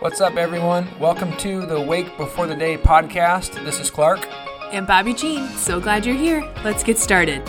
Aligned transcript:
What's 0.00 0.22
up, 0.22 0.36
everyone? 0.36 0.88
Welcome 0.98 1.36
to 1.36 1.66
the 1.66 1.78
Wake 1.78 2.16
Before 2.16 2.46
the 2.46 2.54
Day 2.54 2.78
podcast. 2.78 3.62
This 3.66 3.78
is 3.78 3.90
Klarc. 3.90 4.26
And 4.72 4.86
Bobbie 4.86 5.12
Jean. 5.12 5.46
So 5.48 5.78
glad 5.78 6.06
you're 6.06 6.16
here. 6.16 6.40
Let's 6.64 6.82
get 6.82 6.96
started. 6.96 7.46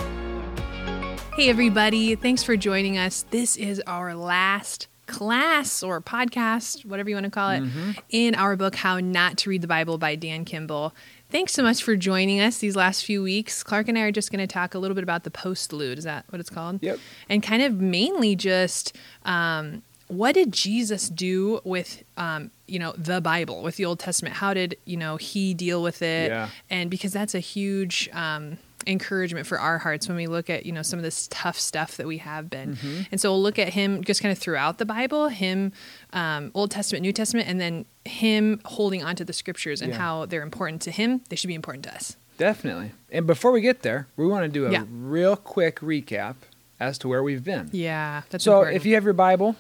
Hey, 1.38 1.50
everybody. 1.50 2.14
Thanks 2.16 2.44
for 2.44 2.58
joining 2.58 2.98
us. 2.98 3.24
This 3.30 3.56
is 3.56 3.82
our 3.88 4.14
last 4.16 4.90
class 5.08 5.82
or 5.82 6.02
podcast, 6.02 6.84
whatever 6.86 7.08
you 7.08 7.16
want 7.16 7.24
to 7.24 7.32
call 7.32 7.52
it, 7.52 7.64
in 8.10 8.36
our 8.36 8.58
book, 8.58 8.76
How 8.76 9.00
Not 9.00 9.38
to 9.38 9.50
Read 9.50 9.62
the 9.62 9.68
Bible 9.68 9.98
by 9.98 10.16
Dan 10.16 10.44
Kimball. 10.44 10.94
Thanks 11.30 11.54
so 11.54 11.64
much 11.64 11.82
for 11.82 11.96
joining 11.96 12.42
us 12.42 12.58
these 12.58 12.76
last 12.76 13.06
few 13.06 13.24
weeks. 13.24 13.64
Klarc 13.64 13.88
and 13.88 13.98
I 13.98 14.02
are 14.02 14.12
just 14.12 14.30
going 14.30 14.46
to 14.46 14.54
talk 14.54 14.76
a 14.76 14.80
little 14.80 14.96
bit 14.96 15.06
about 15.06 15.24
the 15.24 15.32
postlude. 15.32 15.98
Is 15.98 16.04
that 16.04 16.26
what 16.28 16.42
it's 16.42 16.50
called? 16.50 16.80
Yep. 16.82 17.00
And 17.30 17.42
kind 17.42 17.62
of 17.62 17.80
mainly 17.80 18.36
just 18.36 18.98
um, 19.24 19.84
what 20.12 20.34
did 20.36 20.52
Jesus 20.52 21.08
do 21.10 21.62
with, 21.64 22.04
um, 22.18 22.52
you 22.68 22.80
know, 22.80 22.94
the 22.98 23.22
Bible, 23.22 23.64
with 23.64 23.78
the 23.78 23.86
Old 23.86 24.00
Testament? 24.00 24.36
How 24.36 24.54
did, 24.54 24.76
you 24.86 24.98
know, 24.98 25.16
he 25.18 25.54
deal 25.54 25.82
with 25.82 26.02
it? 26.02 26.30
Yeah. 26.32 26.50
And 26.70 26.90
because 26.90 27.14
that's 27.14 27.34
a 27.34 27.40
huge 27.40 28.10
um, 28.12 28.58
encouragement 28.86 29.48
for 29.48 29.60
our 29.60 29.78
hearts 29.78 30.08
when 30.08 30.18
we 30.18 30.28
look 30.28 30.50
at, 30.50 30.66
you 30.66 30.72
know, 30.74 30.82
some 30.82 31.00
of 31.00 31.04
this 31.04 31.28
tough 31.32 31.58
stuff 31.58 31.96
that 31.98 32.08
we 32.08 32.18
have 32.18 32.50
been. 32.50 32.76
Mm-hmm. 32.76 33.02
And 33.12 33.22
so 33.22 33.32
we'll 33.32 33.42
look 33.42 33.58
at 33.58 33.70
him 33.70 34.04
just 34.04 34.22
kind 34.22 34.32
of 34.32 34.38
throughout 34.38 34.80
the 34.80 34.86
Bible, 34.86 35.30
him, 35.30 35.72
um, 36.14 36.52
Old 36.54 36.72
Testament, 36.72 37.04
New 37.04 37.14
Testament, 37.14 37.48
and 37.48 37.62
then 37.62 37.86
him 38.06 38.60
holding 38.66 39.04
onto 39.04 39.24
the 39.24 39.34
scriptures 39.34 39.82
and 39.82 39.92
Yeah. 39.94 39.98
how 40.00 40.26
they're 40.26 40.42
important 40.44 40.82
to 40.84 40.92
him. 40.92 41.22
They 41.30 41.36
should 41.38 41.48
be 41.48 41.56
important 41.56 41.86
to 41.86 41.96
us. 41.96 42.18
Definitely. 42.38 42.92
And 43.12 43.28
before 43.28 43.52
we 43.52 43.62
get 43.62 43.84
there, 43.84 44.08
we 44.18 44.26
want 44.26 44.44
to 44.44 44.50
do 44.50 44.66
a 44.66 44.72
Yeah. 44.72 44.84
real 44.92 45.36
quick 45.36 45.80
recap 45.80 46.36
as 46.80 46.98
to 46.98 47.08
where 47.08 47.22
we've 47.22 47.44
been. 47.44 47.70
Yeah. 47.72 48.24
That's 48.32 48.44
so 48.44 48.54
important. 48.54 48.78
if 48.78 48.86
you 48.88 48.96
have 48.96 49.04
your 49.04 49.14
Bible, 49.14 49.56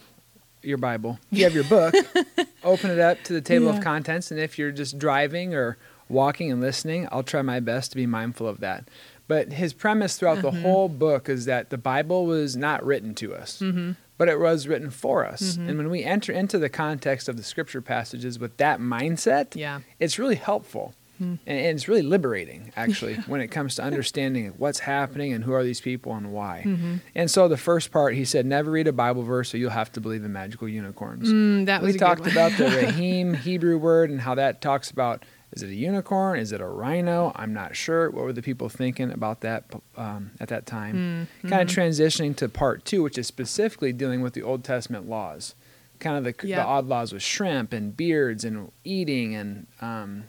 your 0.63 0.77
Bible, 0.77 1.19
you 1.31 1.43
have 1.43 1.53
your 1.53 1.63
book, 1.65 1.93
open 2.63 2.91
it 2.91 2.99
up 2.99 3.21
to 3.23 3.33
the 3.33 3.41
table 3.41 3.67
Yeah. 3.67 3.77
of 3.77 3.83
contents. 3.83 4.31
And 4.31 4.39
if 4.39 4.57
you're 4.59 4.71
just 4.71 4.97
driving 4.99 5.53
or 5.55 5.77
walking 6.09 6.51
and 6.51 6.61
listening, 6.61 7.07
I'll 7.11 7.23
try 7.23 7.41
my 7.41 7.59
best 7.59 7.91
to 7.91 7.97
be 7.97 8.05
mindful 8.05 8.47
of 8.47 8.59
that. 8.59 8.87
But 9.27 9.53
his 9.53 9.73
premise 9.73 10.17
throughout 10.17 10.39
Mm-hmm. 10.39 10.55
the 10.57 10.61
whole 10.61 10.89
book 10.89 11.29
is 11.29 11.45
that 11.45 11.69
the 11.69 11.77
Bible 11.77 12.25
was 12.25 12.55
not 12.57 12.85
written 12.85 13.15
to 13.15 13.33
us, 13.33 13.59
Mm-hmm. 13.59 13.91
but 14.17 14.27
it 14.27 14.39
was 14.39 14.67
written 14.67 14.89
for 14.91 15.25
us. 15.25 15.55
And 15.55 15.77
when 15.77 15.89
we 15.89 16.03
enter 16.03 16.31
into 16.33 16.59
the 16.59 16.69
context 16.69 17.29
of 17.29 17.37
the 17.37 17.43
scripture 17.43 17.81
passages 17.81 18.37
with 18.39 18.57
that 18.57 18.79
mindset, 18.79 19.55
Yeah. 19.55 19.79
it's 19.99 20.19
really 20.19 20.35
helpful. 20.35 20.93
Hmm. 21.21 21.35
And, 21.45 21.59
and 21.59 21.75
it's 21.75 21.87
really 21.87 22.01
liberating, 22.01 22.73
actually, 22.75 23.13
when 23.27 23.41
it 23.41 23.49
comes 23.49 23.75
to 23.75 23.83
understanding 23.83 24.55
what's 24.57 24.79
happening 24.79 25.33
and 25.33 25.43
who 25.43 25.53
are 25.53 25.63
these 25.63 25.79
people 25.79 26.15
and 26.15 26.31
why. 26.31 26.63
Mm-hmm. 26.65 26.95
And 27.13 27.29
so 27.29 27.47
the 27.47 27.57
first 27.57 27.91
part, 27.91 28.15
he 28.15 28.25
said, 28.25 28.47
never 28.47 28.71
read 28.71 28.87
a 28.87 28.91
Bible 28.91 29.21
verse 29.21 29.53
or 29.53 29.57
you'll 29.57 29.69
have 29.69 29.91
to 29.91 30.01
believe 30.01 30.23
in 30.23 30.33
magical 30.33 30.67
unicorns. 30.67 31.31
Mm, 31.31 31.67
that 31.67 31.83
we 31.83 31.93
talked 31.93 32.25
about 32.25 32.53
the 32.53 32.63
re'em 32.69 33.35
Hebrew 33.35 33.77
word 33.77 34.09
and 34.09 34.19
how 34.19 34.33
that 34.33 34.61
talks 34.61 34.89
about 34.89 35.23
is 35.51 35.63
it 35.63 35.69
a 35.69 35.75
unicorn? 35.75 36.39
Is 36.39 36.53
it 36.53 36.61
a 36.61 36.65
rhino? 36.65 37.33
I'm 37.35 37.53
not 37.53 37.75
sure. 37.75 38.09
What 38.09 38.23
were 38.23 38.33
the 38.33 38.41
people 38.41 38.69
thinking 38.69 39.11
about 39.11 39.41
that 39.41 39.65
um, 39.97 40.31
at 40.39 40.47
that 40.47 40.65
time? 40.65 41.27
Mm, 41.43 41.49
Kind 41.49 41.61
of 41.61 41.67
mm-hmm. 41.67 41.81
transitioning 41.81 42.35
to 42.37 42.47
part 42.47 42.85
two, 42.85 43.03
which 43.03 43.17
is 43.17 43.27
specifically 43.27 43.91
dealing 43.91 44.21
with 44.21 44.33
the 44.33 44.41
Old 44.41 44.63
Testament 44.63 45.09
laws, 45.09 45.55
kind 45.99 46.17
of 46.17 46.23
the, 46.23 46.47
the 46.47 46.63
odd 46.63 46.87
laws 46.87 47.11
with 47.11 47.21
shrimp 47.21 47.73
and 47.73 47.95
beards 47.95 48.45
and 48.45 48.71
eating 48.85 49.35
and 49.35 49.67
um, 49.81 50.23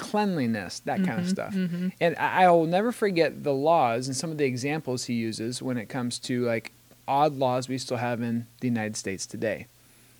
cleanliness, 0.00 0.80
that 0.80 1.04
kind 1.04 1.20
of 1.20 1.28
stuff. 1.28 1.54
mhm. 1.54 1.92
And 2.00 2.16
I, 2.16 2.44
I 2.44 2.50
will 2.50 2.66
never 2.66 2.90
forget 2.92 3.44
the 3.44 3.52
laws 3.52 4.06
and 4.08 4.16
some 4.16 4.30
of 4.30 4.38
the 4.38 4.44
examples 4.46 5.04
he 5.04 5.14
uses 5.14 5.62
when 5.62 5.76
it 5.76 5.88
comes 5.88 6.18
to 6.20 6.44
like 6.44 6.72
odd 7.06 7.34
laws 7.36 7.68
we 7.68 7.76
still 7.78 7.98
have 7.98 8.20
in 8.22 8.46
the 8.60 8.68
United 8.68 8.96
States 8.96 9.26
today. 9.26 9.66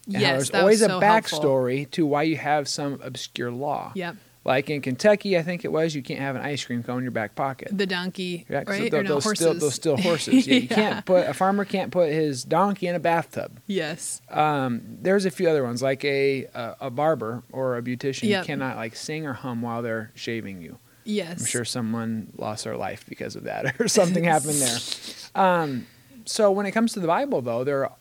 And 0.06 0.20
Yes, 0.20 0.32
there's 0.32 0.50
that 0.50 0.60
always 0.60 0.80
was 0.80 0.88
a 0.90 0.92
so 0.94 1.00
helpful. 1.00 1.38
backstory 1.40 1.90
to 1.92 2.04
why 2.06 2.22
you 2.24 2.36
have 2.36 2.68
some 2.68 3.00
obscure 3.02 3.50
law. 3.50 3.92
Yep. 3.94 4.16
Like 4.42 4.70
in 4.70 4.80
Kentucky, 4.80 5.36
I 5.36 5.42
think 5.42 5.66
it 5.66 5.72
was, 5.72 5.94
you 5.94 6.02
can't 6.02 6.20
have 6.20 6.34
an 6.34 6.40
ice 6.42 6.64
cream 6.64 6.82
cone 6.82 6.98
in 6.98 7.02
your 7.04 7.10
back 7.10 7.34
pocket. 7.34 7.68
The 7.76 7.86
donkey, 7.86 8.46
Yeah, 8.48 8.62
right? 8.66 8.90
tho- 8.90 8.98
or 9.00 9.02
no, 9.02 9.20
horses. 9.20 9.32
still 9.38 9.54
those 9.54 9.74
still 9.82 9.96
horses. 9.98 10.46
Yeah, 10.46 10.54
You 10.56 10.68
can't 10.68 11.04
put 11.04 11.26
a 11.28 11.34
farmer 11.34 11.66
can't 11.66 11.92
put 11.92 12.10
his 12.10 12.42
donkey 12.44 12.86
in 12.86 12.94
a 12.94 12.98
bathtub. 13.00 13.60
Yes. 13.66 14.22
Um, 14.30 14.80
there's 15.02 15.26
a 15.26 15.30
few 15.30 15.48
other 15.50 15.62
ones, 15.62 15.82
like 15.82 16.02
a 16.06 16.44
a, 16.54 16.76
a 16.82 16.90
barber 16.90 17.42
or 17.52 17.76
a 17.76 17.82
beautician 17.82 18.30
Yep. 18.30 18.46
cannot 18.46 18.76
like 18.76 18.96
sing 18.96 19.26
or 19.26 19.34
hum 19.34 19.60
while 19.60 19.82
they're 19.82 20.10
shaving 20.14 20.62
you. 20.62 20.78
Yes. 21.04 21.40
I'm 21.40 21.46
sure 21.46 21.64
someone 21.66 22.28
lost 22.38 22.64
their 22.64 22.76
life 22.78 23.04
because 23.08 23.36
of 23.36 23.44
that, 23.44 23.78
or 23.80 23.88
something 23.88 24.24
happened 24.24 24.54
there. 24.60 24.78
Um, 25.34 25.86
so 26.24 26.50
when 26.50 26.66
it 26.66 26.72
comes 26.72 26.92
to 26.94 27.00
the 27.00 27.06
Bible, 27.06 27.40
though, 27.40 27.62
there 27.62 27.84
are 27.84 27.92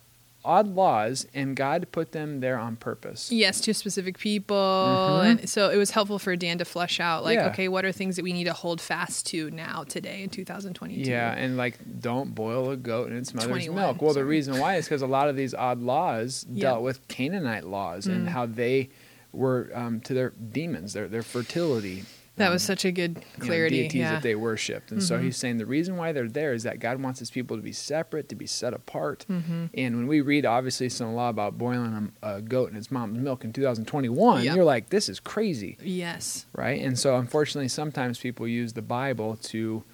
odd 0.44 0.74
laws, 0.74 1.26
and 1.34 1.54
God 1.54 1.86
put 1.92 2.12
them 2.12 2.40
there 2.40 2.58
on 2.58 2.76
purpose. 2.76 3.30
Yes, 3.30 3.60
to 3.62 3.74
specific 3.74 4.18
people. 4.18 4.56
Mhm. 4.56 5.24
And 5.40 5.48
so 5.48 5.68
it 5.70 5.76
was 5.76 5.90
helpful 5.90 6.18
for 6.18 6.34
Dan 6.36 6.56
to 6.58 6.64
flesh 6.64 6.98
out, 6.98 7.24
like, 7.24 7.36
Yeah. 7.36 7.48
okay, 7.48 7.68
what 7.68 7.84
are 7.84 7.92
things 7.92 8.16
that 8.16 8.22
we 8.22 8.32
need 8.32 8.44
to 8.44 8.52
hold 8.54 8.80
fast 8.80 9.26
to 9.26 9.50
now, 9.50 9.84
today, 9.86 10.22
in 10.22 10.30
2022? 10.30 11.10
Yeah, 11.10 11.32
and 11.32 11.56
like 11.58 11.78
don't 12.00 12.34
boil 12.34 12.70
a 12.70 12.76
goat 12.76 13.10
in 13.10 13.18
its 13.18 13.34
mother's 13.34 13.50
21, 13.50 13.76
milk. 13.76 14.00
Well, 14.02 14.14
the 14.14 14.24
reason 14.24 14.58
why 14.58 14.76
is 14.76 14.86
because 14.86 15.02
a 15.02 15.06
lot 15.06 15.28
of 15.28 15.36
these 15.36 15.52
odd 15.54 15.80
laws 15.82 16.42
dealt 16.44 16.82
with 16.82 17.06
Canaanite 17.08 17.66
laws 17.66 18.06
and 18.06 18.26
Mm. 18.26 18.30
how 18.30 18.46
they 18.46 18.88
were 19.32 19.70
um, 19.74 20.00
to 20.00 20.14
their 20.14 20.30
demons, 20.30 20.92
their 20.94 21.06
their 21.06 21.22
fertility. 21.22 22.04
That 22.40 22.48
um, 22.48 22.52
was 22.54 22.62
such 22.64 22.84
a 22.84 22.90
good 22.92 23.16
you 23.16 23.38
know, 23.38 23.46
clarity. 23.46 23.82
deities 23.82 24.00
yeah. 24.00 24.12
that 24.14 24.22
they 24.22 24.34
worshipped. 24.34 24.90
And 24.90 25.02
so 25.02 25.16
Mhm. 25.18 25.22
he's 25.24 25.36
saying 25.36 25.58
the 25.58 25.66
reason 25.66 25.96
why 25.96 26.10
they're 26.12 26.28
there 26.28 26.52
is 26.52 26.64
that 26.64 26.80
God 26.80 27.00
wants 27.00 27.20
his 27.20 27.30
people 27.30 27.56
to 27.56 27.62
be 27.62 27.72
separate, 27.72 28.28
to 28.30 28.34
be 28.34 28.46
set 28.46 28.74
apart. 28.74 29.24
Mhm. 29.30 29.70
And 29.74 29.96
when 29.96 30.06
we 30.08 30.20
read, 30.20 30.44
obviously, 30.44 30.88
some 30.88 31.14
law 31.14 31.28
about 31.28 31.56
boiling 31.56 32.10
a, 32.22 32.36
a 32.38 32.42
goat 32.42 32.70
in 32.70 32.76
its 32.76 32.90
mom's 32.90 33.18
milk 33.18 33.44
in 33.44 33.52
2021, 33.52 34.44
Yep. 34.44 34.56
you're 34.56 34.64
like, 34.64 34.88
this 34.90 35.08
is 35.08 35.20
crazy, 35.20 35.76
Yes. 35.82 36.46
right? 36.52 36.80
And 36.82 36.98
so, 36.98 37.16
unfortunately, 37.16 37.68
sometimes 37.68 38.18
people 38.18 38.48
use 38.48 38.72
the 38.72 38.82
Bible 38.82 39.36
to 39.42 39.84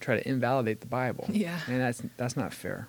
try 0.00 0.16
to 0.16 0.28
invalidate 0.28 0.80
the 0.80 0.86
Bible. 0.86 1.26
Yeah. 1.30 1.58
And 1.66 1.80
that's 1.80 2.02
that's 2.16 2.36
not 2.36 2.54
fair. 2.54 2.88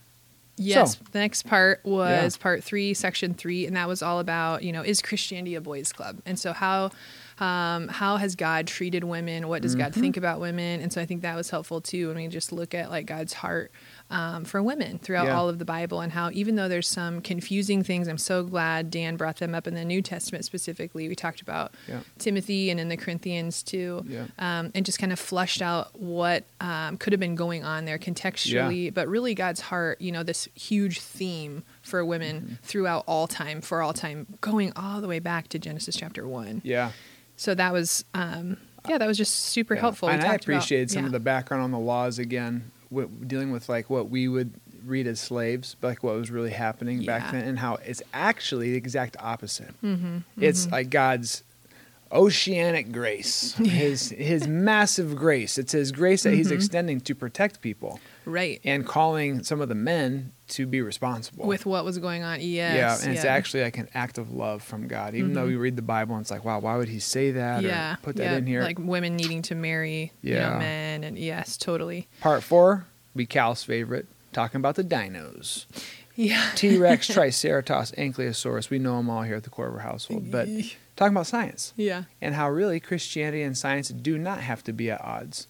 Yes. 0.62 0.98
So- 0.98 1.06
the 1.14 1.19
next 1.19 1.44
part 1.48 1.80
was 1.86 2.36
part 2.36 2.64
three, 2.66 2.94
section 2.94 3.34
three, 3.34 3.66
and 3.66 3.75
that 3.78 3.88
was 3.88 4.02
all 4.03 4.19
about, 4.19 4.62
you 4.62 4.74
know, 4.74 4.81
is 4.84 5.02
Christianity 5.02 5.56
a 5.56 5.62
boys' 5.62 5.94
club? 5.94 6.22
And 6.25 6.38
so 6.38 6.52
how 6.52 6.92
um, 7.39 7.88
how 7.88 8.17
has 8.17 8.35
God 8.35 8.67
treated 8.67 9.03
women? 9.03 9.47
What 9.47 9.61
does 9.61 9.75
God 9.75 9.94
Mhm. 9.94 10.00
think 10.01 10.17
about 10.17 10.39
women? 10.39 10.81
And 10.81 10.91
so 10.91 11.01
I 11.01 11.05
think 11.05 11.22
that 11.22 11.35
was 11.35 11.50
helpful 11.50 11.79
too 11.81 12.07
when 12.09 12.17
we 12.17 12.27
just 12.27 12.51
look 12.51 12.73
at 12.73 12.89
like 12.89 13.05
God's 13.05 13.33
heart 13.33 13.72
um, 14.11 14.44
for 14.44 14.61
women 14.63 14.97
throughout 14.97 15.27
Yeah. 15.27 15.38
all 15.38 15.47
of 15.50 15.59
the 15.59 15.66
Bible 15.66 16.01
and 16.01 16.11
how 16.11 16.31
even 16.33 16.55
though 16.55 16.67
there's 16.67 16.88
some 16.88 17.22
confusing 17.22 17.83
things, 17.83 18.07
I'm 18.07 18.17
so 18.17 18.44
glad 18.44 18.89
Dan 18.89 19.17
brought 19.17 19.38
them 19.38 19.53
up 19.53 19.67
in 19.67 19.75
the 19.75 19.85
New 19.85 20.01
Testament 20.01 20.45
specifically. 20.45 21.07
We 21.07 21.16
talked 21.16 21.41
about 21.41 21.73
Yeah. 21.88 22.00
Timothy 22.17 22.72
and 22.72 22.79
in 22.79 22.89
the 22.89 22.97
Corinthians 22.97 23.61
too 23.63 24.03
Yeah. 24.07 24.25
um, 24.39 24.71
and 24.73 24.85
just 24.85 24.97
kind 25.00 25.11
of 25.13 25.19
flushed 25.19 25.61
out 25.61 26.00
what 26.00 26.44
um, 26.59 26.97
could 26.97 27.13
have 27.13 27.19
been 27.19 27.35
going 27.35 27.63
on 27.63 27.85
there 27.85 27.97
contextually, 28.00 28.94
but 28.94 29.07
really 29.07 29.33
God's 29.35 29.61
heart, 29.61 30.01
you 30.01 30.11
know, 30.11 30.23
this 30.23 30.47
huge 30.56 31.00
theme 31.00 31.63
for 31.81 32.03
women 32.03 32.41
Mm-hmm. 32.41 32.53
throughout 32.63 33.03
all 33.07 33.27
time, 33.27 33.61
for 33.61 33.81
all 33.81 33.94
time, 33.94 34.25
going 34.41 34.71
all 34.75 35.01
the 35.01 35.07
way 35.07 35.19
back 35.19 35.47
to 35.50 35.59
Genesis 35.59 35.95
chapter 35.95 36.27
one. 36.27 36.61
Yeah. 36.66 36.91
So 37.39 37.55
that 37.55 37.72
was, 37.72 38.03
um, 38.13 38.57
yeah, 38.89 38.97
that 38.97 39.07
was 39.07 39.17
just 39.17 39.33
super 39.33 39.73
Yeah. 39.73 39.79
helpful. 39.81 40.09
We 40.09 40.13
And 40.16 40.22
I 40.23 40.27
talked 40.27 40.44
about- 40.44 40.55
appreciated 40.57 40.91
some 40.91 41.03
yeah. 41.03 41.05
of 41.07 41.11
the 41.13 41.22
background 41.22 41.63
on 41.63 41.72
the 41.72 41.79
laws 41.79 42.19
again, 42.19 42.72
w- 42.91 43.09
dealing 43.25 43.51
with 43.51 43.69
like 43.69 43.89
what 43.89 44.09
we 44.09 44.27
would 44.27 44.51
read 44.85 45.07
as 45.07 45.22
slaves, 45.22 45.77
but 45.79 45.88
like 45.88 46.03
what 46.03 46.16
was 46.16 46.29
really 46.31 46.51
happening 46.51 47.05
back 47.05 47.31
then, 47.31 47.45
and 47.45 47.59
how 47.59 47.75
it's 47.85 48.01
actually 48.13 48.72
the 48.72 48.77
exact 48.77 49.16
opposite. 49.22 49.73
Mhm, 49.81 50.23
It's 50.38 50.67
mhm. 50.67 50.72
like 50.73 50.89
God's 50.89 51.44
oceanic 52.11 52.91
grace, 52.91 53.53
his 53.57 54.09
his 54.09 54.47
massive 54.47 55.16
grace. 55.16 55.57
It's 55.57 55.71
his 55.73 55.91
grace 55.91 56.23
that 56.23 56.33
he's 56.33 56.50
Mhm. 56.50 56.56
extending 56.56 57.01
to 57.01 57.16
protect 57.16 57.61
people 57.61 58.00
right 58.29 58.62
and 58.63 58.85
calling 58.85 59.44
some 59.44 59.59
of 59.62 59.69
the 59.69 59.75
men 59.75 60.31
to 60.50 60.66
be 60.66 60.81
responsible. 60.81 61.45
with 61.47 61.66
what 61.66 61.84
was 61.85 61.97
going 61.97 62.24
on. 62.24 62.39
Yes, 62.42 62.75
yeah, 63.01 63.06
and 63.07 63.15
it's 63.15 63.25
actually 63.25 63.63
like 63.63 63.77
an 63.77 63.88
act 63.94 64.18
of 64.18 64.31
love 64.31 64.63
from 64.63 64.88
God. 64.88 65.13
Even 65.15 65.33
though 65.33 65.44
Mhm. 65.45 65.50
we 65.50 65.56
read 65.57 65.75
the 65.75 65.81
Bible 65.81 66.15
and 66.15 66.21
it's 66.24 66.31
like, 66.31 66.44
wow, 66.45 66.59
why 66.59 66.75
would 66.77 66.89
he 66.89 67.00
say 67.00 67.31
that 67.31 67.62
yeah, 67.63 67.94
or 67.94 67.98
put 68.01 68.15
that 68.15 68.24
yeah, 68.24 68.38
in 68.38 68.48
here? 68.48 68.62
like 68.63 68.80
women 68.80 69.15
needing 69.15 69.42
to 69.44 69.56
marry 69.56 70.12
you 70.21 70.33
know, 70.36 70.39
Yeah. 70.39 70.57
men, 70.59 71.04
and 71.04 71.18
yes, 71.18 71.57
totally. 71.57 72.07
Part 72.21 72.44
four, 72.44 72.86
be 73.15 73.25
Cal's 73.25 73.63
favorite, 73.63 74.07
talking 74.33 74.59
about 74.59 74.75
the 74.75 74.83
dinos. 74.83 75.65
Yeah, 76.15 76.50
T 76.56 76.77
Rex, 76.77 77.07
Triceratops, 77.13 77.92
Ankylosaurus. 77.92 78.69
We 78.69 78.80
know 78.80 78.98
them 78.98 79.09
all 79.09 79.21
here 79.24 79.36
at 79.36 79.44
the 79.44 79.50
Korver 79.50 79.81
household. 79.81 80.31
But 80.31 80.48
talking 80.95 81.13
about 81.15 81.27
science 81.27 81.74
yeah, 81.77 82.04
and 82.21 82.36
how 82.36 82.50
really 82.50 82.80
Christianity 82.80 83.42
and 83.44 83.57
science 83.57 83.89
do 83.89 84.18
not 84.18 84.39
have 84.42 84.63
to 84.65 84.74
be 84.74 84.89
at 84.92 85.00
odds. 85.01 85.48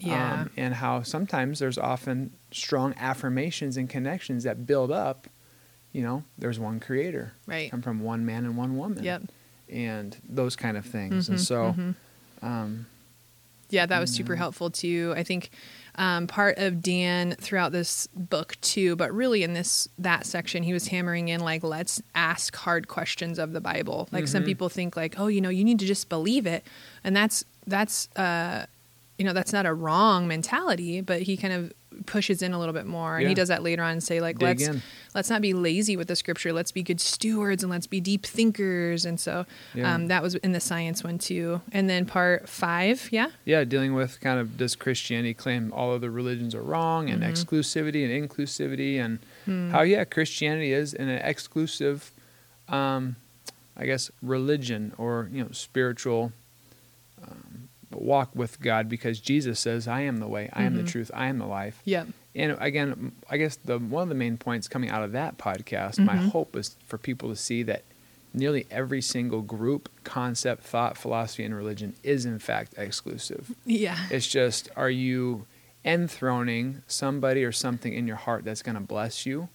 Yeah. 0.00 0.42
Um, 0.42 0.50
and 0.56 0.74
how 0.74 1.02
sometimes 1.02 1.58
there's 1.58 1.78
often 1.78 2.32
strong 2.52 2.94
affirmations 2.98 3.76
and 3.76 3.88
connections 3.88 4.44
that 4.44 4.66
build 4.66 4.90
up. 4.90 5.28
You 5.92 6.02
know, 6.02 6.24
there's 6.38 6.58
one 6.60 6.78
creator, 6.80 7.32
right. 7.46 7.70
come 7.70 7.82
from 7.82 8.00
one 8.00 8.24
man 8.24 8.44
and 8.44 8.56
one 8.56 8.76
woman. 8.76 9.02
Yep. 9.02 9.22
And 9.68 10.16
those 10.28 10.56
kind 10.56 10.76
of 10.76 10.84
things. 10.86 11.28
And 11.28 11.38
Mhm, 11.38 11.46
so, 11.46 11.74
mhm. 11.76 11.94
um, 12.42 12.86
Yeah, 13.70 13.86
that 13.86 14.00
was 14.00 14.10
super 14.10 14.34
helpful 14.34 14.70
too. 14.70 15.14
I 15.16 15.22
think 15.22 15.50
um, 15.94 16.26
part 16.26 16.58
of 16.58 16.82
Dan 16.82 17.36
throughout 17.40 17.70
this 17.72 18.08
book 18.14 18.56
too, 18.60 18.96
but 18.96 19.12
really 19.12 19.42
in 19.44 19.52
this 19.54 19.88
that 19.98 20.26
section, 20.26 20.62
he 20.64 20.72
was 20.72 20.88
hammering 20.88 21.28
in 21.28 21.40
like, 21.40 21.62
let's 21.62 22.02
ask 22.14 22.56
hard 22.56 22.88
questions 22.88 23.38
of 23.38 23.52
the 23.52 23.60
Bible. 23.60 24.08
Like 24.10 24.26
some 24.26 24.42
people 24.44 24.68
think 24.68 24.96
like, 24.96 25.18
oh, 25.18 25.26
you 25.28 25.40
know, 25.40 25.50
you 25.50 25.62
need 25.64 25.78
to 25.80 25.86
just 25.86 26.08
believe 26.08 26.46
it, 26.46 26.64
and 27.04 27.14
that's 27.14 27.44
that's 27.66 28.08
uh, 28.16 28.66
you 29.20 29.26
know 29.26 29.34
that's 29.34 29.52
not 29.52 29.66
a 29.66 29.74
wrong 29.74 30.26
mentality, 30.26 31.00
but 31.02 31.20
he 31.22 31.36
kind 31.36 31.52
of 31.52 31.72
pushes 32.06 32.40
in 32.40 32.54
a 32.54 32.58
little 32.58 32.72
bit 32.72 32.86
more, 32.86 33.16
and 33.16 33.24
Yeah. 33.24 33.28
he 33.28 33.34
does 33.34 33.48
that 33.48 33.62
later 33.62 33.82
on 33.82 33.92
and 33.92 34.02
say 34.02 34.20
like, 34.20 34.38
Dig 34.38 34.48
let's 34.60 34.68
in. 34.68 34.82
let's 35.14 35.28
not 35.28 35.42
be 35.42 35.52
lazy 35.52 35.94
with 35.98 36.08
the 36.08 36.16
scripture. 36.16 36.52
Let's 36.52 36.72
be 36.72 36.82
good 36.82 37.00
stewards 37.00 37.62
and 37.62 37.70
let's 37.70 37.86
be 37.86 38.00
deep 38.00 38.24
thinkers. 38.24 39.04
And 39.04 39.20
so 39.20 39.44
Yeah. 39.74 39.94
um, 39.94 40.06
that 40.08 40.22
was 40.22 40.36
in 40.36 40.52
the 40.52 40.60
science 40.60 41.04
one 41.04 41.18
too. 41.18 41.60
And 41.72 41.90
then 41.90 42.06
part 42.06 42.48
five, 42.48 43.08
yeah. 43.12 43.28
Yeah, 43.44 43.64
dealing 43.64 43.92
with 43.92 44.18
kind 44.22 44.40
of 44.40 44.56
does 44.56 44.74
Christianity 44.76 45.34
claim 45.34 45.70
all 45.76 45.92
other 45.92 46.10
religions 46.10 46.54
are 46.54 46.62
wrong 46.62 47.10
and 47.10 47.22
exclusivity 47.22 48.02
and 48.08 48.12
inclusivity 48.30 48.96
and 49.04 49.18
how 49.72 49.82
yeah 49.82 50.04
Christianity 50.04 50.72
is 50.72 50.94
an 50.94 51.10
exclusive, 51.10 52.10
um, 52.70 53.16
I 53.76 53.84
guess 53.84 54.10
religion 54.22 54.92
or 54.96 55.28
you 55.30 55.42
know 55.44 55.50
spiritual 55.52 56.32
um, 57.22 57.68
walk 57.92 58.30
with 58.34 58.60
God 58.60 58.88
because 58.88 59.20
Jesus 59.20 59.58
says 59.60 59.88
I 59.88 60.02
am 60.02 60.18
the 60.18 60.28
way, 60.28 60.48
I 60.52 60.62
am 60.64 60.76
the 60.76 60.82
truth, 60.84 61.10
I 61.14 61.26
am 61.26 61.38
the 61.38 61.46
life. 61.46 61.80
Yep. 61.84 62.08
And 62.34 62.56
again, 62.60 63.12
I 63.28 63.36
guess 63.36 63.56
the 63.56 63.78
one 63.78 64.04
of 64.04 64.08
the 64.08 64.14
main 64.14 64.36
points 64.36 64.68
coming 64.68 64.88
out 64.90 65.02
of 65.02 65.12
that 65.12 65.38
podcast, 65.38 65.98
my 65.98 66.14
Mm-hmm. 66.14 66.28
hope 66.28 66.54
is 66.56 66.76
for 66.86 66.96
people 66.98 67.28
to 67.30 67.36
see 67.36 67.62
that 67.64 67.82
nearly 68.32 68.64
every 68.70 69.02
single 69.02 69.42
group, 69.42 69.88
concept, 70.04 70.62
thought, 70.62 70.96
philosophy, 70.96 71.42
and 71.44 71.52
religion 71.54 71.94
is 72.04 72.24
in 72.24 72.38
fact 72.38 72.74
exclusive. 72.76 73.52
Yeah. 73.66 73.98
It's 74.10 74.28
just, 74.28 74.68
are 74.76 74.90
you 74.90 75.46
enthroning 75.84 76.82
somebody 76.86 77.42
or 77.44 77.52
something 77.52 77.92
in 77.92 78.06
your 78.06 78.16
heart 78.16 78.44
that's 78.44 78.62
going 78.62 78.74
to 78.76 78.80
bless 78.80 79.26
you 79.26 79.48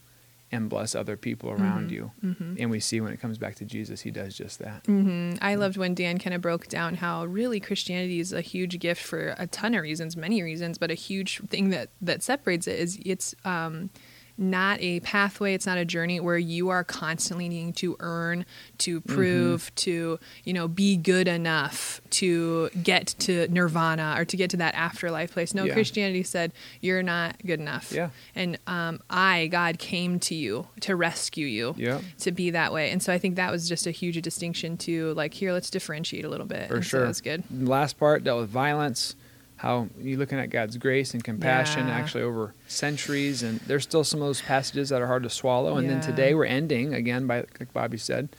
and 0.51 0.69
bless 0.69 0.95
other 0.95 1.17
people 1.17 1.49
around 1.49 1.91
you? 1.91 2.11
And 2.59 2.69
we 2.69 2.79
see 2.79 3.01
when 3.01 3.11
it 3.13 3.19
comes 3.19 3.37
back 3.37 3.55
to 3.55 3.65
Jesus, 3.65 4.01
he 4.01 4.11
does 4.11 4.35
just 4.37 4.59
that. 4.59 4.85
hmm 4.85 5.33
I 5.41 5.55
loved 5.55 5.77
when 5.77 5.93
Dan 5.95 6.17
kind 6.19 6.33
of 6.33 6.41
broke 6.41 6.67
down 6.67 6.95
how 6.95 7.25
really 7.25 7.59
Christianity 7.59 8.19
is 8.19 8.31
a 8.31 8.41
huge 8.41 8.79
gift 8.79 9.01
for 9.01 9.35
a 9.37 9.47
ton 9.47 9.73
of 9.75 9.81
reasons, 9.81 10.15
many 10.15 10.41
reasons, 10.43 10.77
but 10.77 10.91
a 10.91 10.95
huge 10.95 11.41
thing 11.49 11.69
that 11.69 11.89
that 12.01 12.23
separates 12.23 12.67
it 12.67 12.79
is 12.79 12.99
it's 13.05 13.35
um, 13.43 13.89
not 14.37 14.79
a 14.81 14.99
pathway, 14.99 15.53
it's 15.53 15.65
not 15.65 15.77
a 15.77 15.85
journey 15.85 16.19
where 16.19 16.37
you 16.37 16.69
are 16.69 16.83
constantly 16.83 17.47
needing 17.47 17.71
to 17.73 17.95
earn, 17.99 18.45
to 18.79 18.99
prove, 19.01 19.73
to 19.75 20.19
you 20.43 20.53
know 20.53 20.67
be 20.67 20.97
good 20.97 21.27
enough 21.27 22.01
to 22.11 22.69
get 22.83 23.07
to 23.19 23.47
nirvana 23.49 24.15
or 24.17 24.25
to 24.25 24.35
get 24.37 24.49
to 24.49 24.57
that 24.57 24.75
afterlife 24.75 25.31
place. 25.33 25.53
No, 25.53 25.63
Yeah. 25.63 25.73
Christianity 25.73 26.23
said 26.23 26.51
you're 26.81 27.03
not 27.03 27.37
good 27.45 27.59
enough. 27.59 27.91
Yeah. 27.91 28.09
And 28.35 28.57
um, 28.67 28.99
I, 29.09 29.47
God, 29.47 29.79
came 29.79 30.19
to 30.21 30.35
you 30.35 30.67
to 30.81 30.95
rescue 30.95 31.45
you 31.47 31.75
Yeah. 31.77 32.01
to 32.19 32.31
be 32.31 32.49
that 32.51 32.73
way. 32.73 32.91
And 32.91 33.01
so 33.01 33.13
I 33.13 33.17
think 33.17 33.35
that 33.35 33.51
was 33.51 33.67
just 33.69 33.87
a 33.87 33.91
huge 33.91 34.21
distinction 34.21 34.77
to 34.79 35.13
like 35.13 35.33
here, 35.33 35.53
let's 35.53 35.69
differentiate 35.69 36.25
a 36.25 36.29
little 36.29 36.45
bit. 36.45 36.67
For 36.67 36.75
And 36.75 36.85
sure. 36.85 37.01
that 37.01 37.07
was 37.07 37.21
good. 37.21 37.43
Last 37.51 37.97
part 37.97 38.23
dealt 38.23 38.41
with 38.41 38.49
violence, 38.49 39.15
how 39.57 39.87
you're 39.99 40.19
looking 40.19 40.37
at 40.39 40.49
God's 40.49 40.77
grace 40.77 41.13
and 41.13 41.23
compassion 41.23 41.87
Yeah. 41.87 41.95
actually 41.95 42.23
over 42.23 42.53
centuries. 42.67 43.41
And 43.43 43.59
there's 43.61 43.83
still 43.83 44.03
some 44.03 44.21
of 44.21 44.27
those 44.27 44.41
passages 44.41 44.89
that 44.89 45.01
are 45.01 45.07
hard 45.07 45.23
to 45.23 45.29
swallow. 45.29 45.77
And 45.77 45.89
then 45.89 46.01
today 46.01 46.33
we're 46.33 46.45
ending, 46.45 46.93
again, 46.93 47.25
by 47.27 47.45
like 47.59 47.71
Bobbie 47.73 47.97
said, 47.97 48.29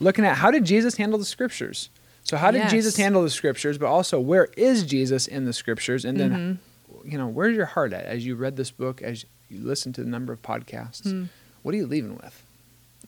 looking 0.00 0.24
at 0.24 0.36
how 0.38 0.50
did 0.50 0.64
Jesus 0.64 0.96
handle 0.96 1.18
the 1.18 1.24
scriptures? 1.24 1.88
So, 2.24 2.36
how 2.36 2.50
did 2.50 2.58
Yes. 2.58 2.70
Jesus 2.72 2.96
handle 2.96 3.22
the 3.22 3.30
scriptures? 3.30 3.78
But 3.78 3.86
also, 3.86 4.18
where 4.20 4.48
is 4.56 4.82
Jesus 4.84 5.26
in 5.28 5.44
the 5.44 5.52
scriptures? 5.52 6.04
And 6.04 6.18
then, 6.18 6.30
Mm-hmm. 6.92 7.10
you 7.10 7.16
know, 7.18 7.28
where's 7.28 7.54
your 7.56 7.66
heart 7.66 7.92
at 7.92 8.04
as 8.04 8.26
you 8.26 8.34
read 8.34 8.56
this 8.56 8.70
book, 8.72 9.00
as 9.00 9.24
you 9.48 9.60
listen 9.64 9.92
to 9.92 10.02
the 10.02 10.08
number 10.10 10.32
of 10.32 10.42
podcasts? 10.42 11.08
Hmm. 11.10 11.24
What 11.62 11.72
are 11.74 11.78
you 11.78 11.86
leaving 11.86 12.16
with? 12.16 12.42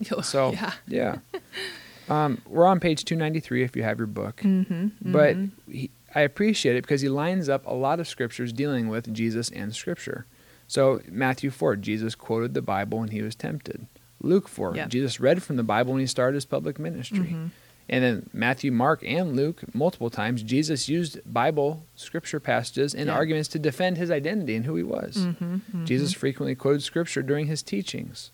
So 0.22 0.52
yeah. 0.52 0.72
yeah, 0.86 1.16
um, 2.08 2.40
we're 2.46 2.66
on 2.66 2.78
page 2.80 3.04
two 3.04 3.16
ninety 3.16 3.40
three 3.40 3.64
if 3.64 3.74
you 3.76 3.82
have 3.82 3.98
your 3.98 4.06
book. 4.06 4.36
Mm-hmm, 4.44 5.12
But 5.12 5.36
he, 5.68 5.90
I 6.14 6.20
appreciate 6.22 6.76
it 6.76 6.82
because 6.82 7.00
he 7.02 7.08
lines 7.08 7.48
up 7.48 7.66
a 7.66 7.74
lot 7.74 8.00
of 8.00 8.08
scriptures 8.08 8.52
dealing 8.52 8.88
with 8.88 9.12
Jesus 9.12 9.50
and 9.50 9.74
Scripture. 9.74 10.26
So 10.66 11.00
Matthew 11.08 11.50
four, 11.50 11.76
Jesus 11.76 12.14
quoted 12.14 12.54
the 12.54 12.62
Bible 12.62 12.98
when 13.00 13.08
he 13.10 13.22
was 13.22 13.34
tempted. 13.34 13.86
Luke 14.20 14.48
four, 14.48 14.74
Yep. 14.74 14.88
Jesus 14.88 15.20
read 15.20 15.42
from 15.42 15.56
the 15.56 15.62
Bible 15.62 15.92
when 15.92 16.00
he 16.00 16.06
started 16.06 16.34
his 16.34 16.44
public 16.44 16.78
ministry. 16.78 17.18
Mm-hmm. 17.20 17.46
And 17.90 18.04
then 18.04 18.30
Matthew, 18.34 18.70
Mark, 18.70 19.02
and 19.06 19.34
Luke, 19.34 19.62
multiple 19.74 20.10
times, 20.10 20.42
Jesus 20.42 20.90
used 20.90 21.20
Bible 21.24 21.86
scripture 21.94 22.38
passages 22.40 22.94
and 22.94 23.06
Yeah. 23.06 23.14
arguments 23.14 23.48
to 23.50 23.58
defend 23.58 23.96
his 23.96 24.10
identity 24.10 24.56
and 24.56 24.66
who 24.66 24.74
he 24.76 24.82
was. 24.82 25.16
Mm-hmm, 25.16 25.84
Jesus 25.86 26.12
frequently 26.12 26.54
quoted 26.54 26.82
scripture 26.82 27.22
during 27.22 27.46
his 27.46 27.62
teachings. 27.62 28.30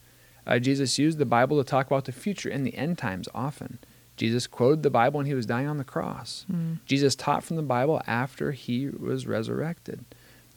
Uh, 0.47 0.59
Jesus 0.59 0.99
used 0.99 1.19
the 1.19 1.25
Bible 1.25 1.63
to 1.63 1.69
talk 1.69 1.87
about 1.87 2.05
the 2.05 2.13
future 2.13 2.49
and 2.51 2.67
the 2.67 2.77
end 2.77 2.99
times 2.99 3.29
often. 3.35 3.79
Jesus 4.17 4.47
quoted 4.47 4.83
the 4.83 4.91
Bible 4.91 5.19
when 5.19 5.27
he 5.27 5.35
was 5.35 5.47
dying 5.47 5.67
on 5.67 5.79
the 5.79 5.85
cross. 5.85 6.45
Mm. 6.53 6.79
Jesus 6.87 7.15
taught 7.15 7.43
from 7.45 7.57
the 7.57 7.63
Bible 7.63 8.01
after 8.07 8.53
he 8.53 8.89
was 8.89 9.27
resurrected. 9.27 10.05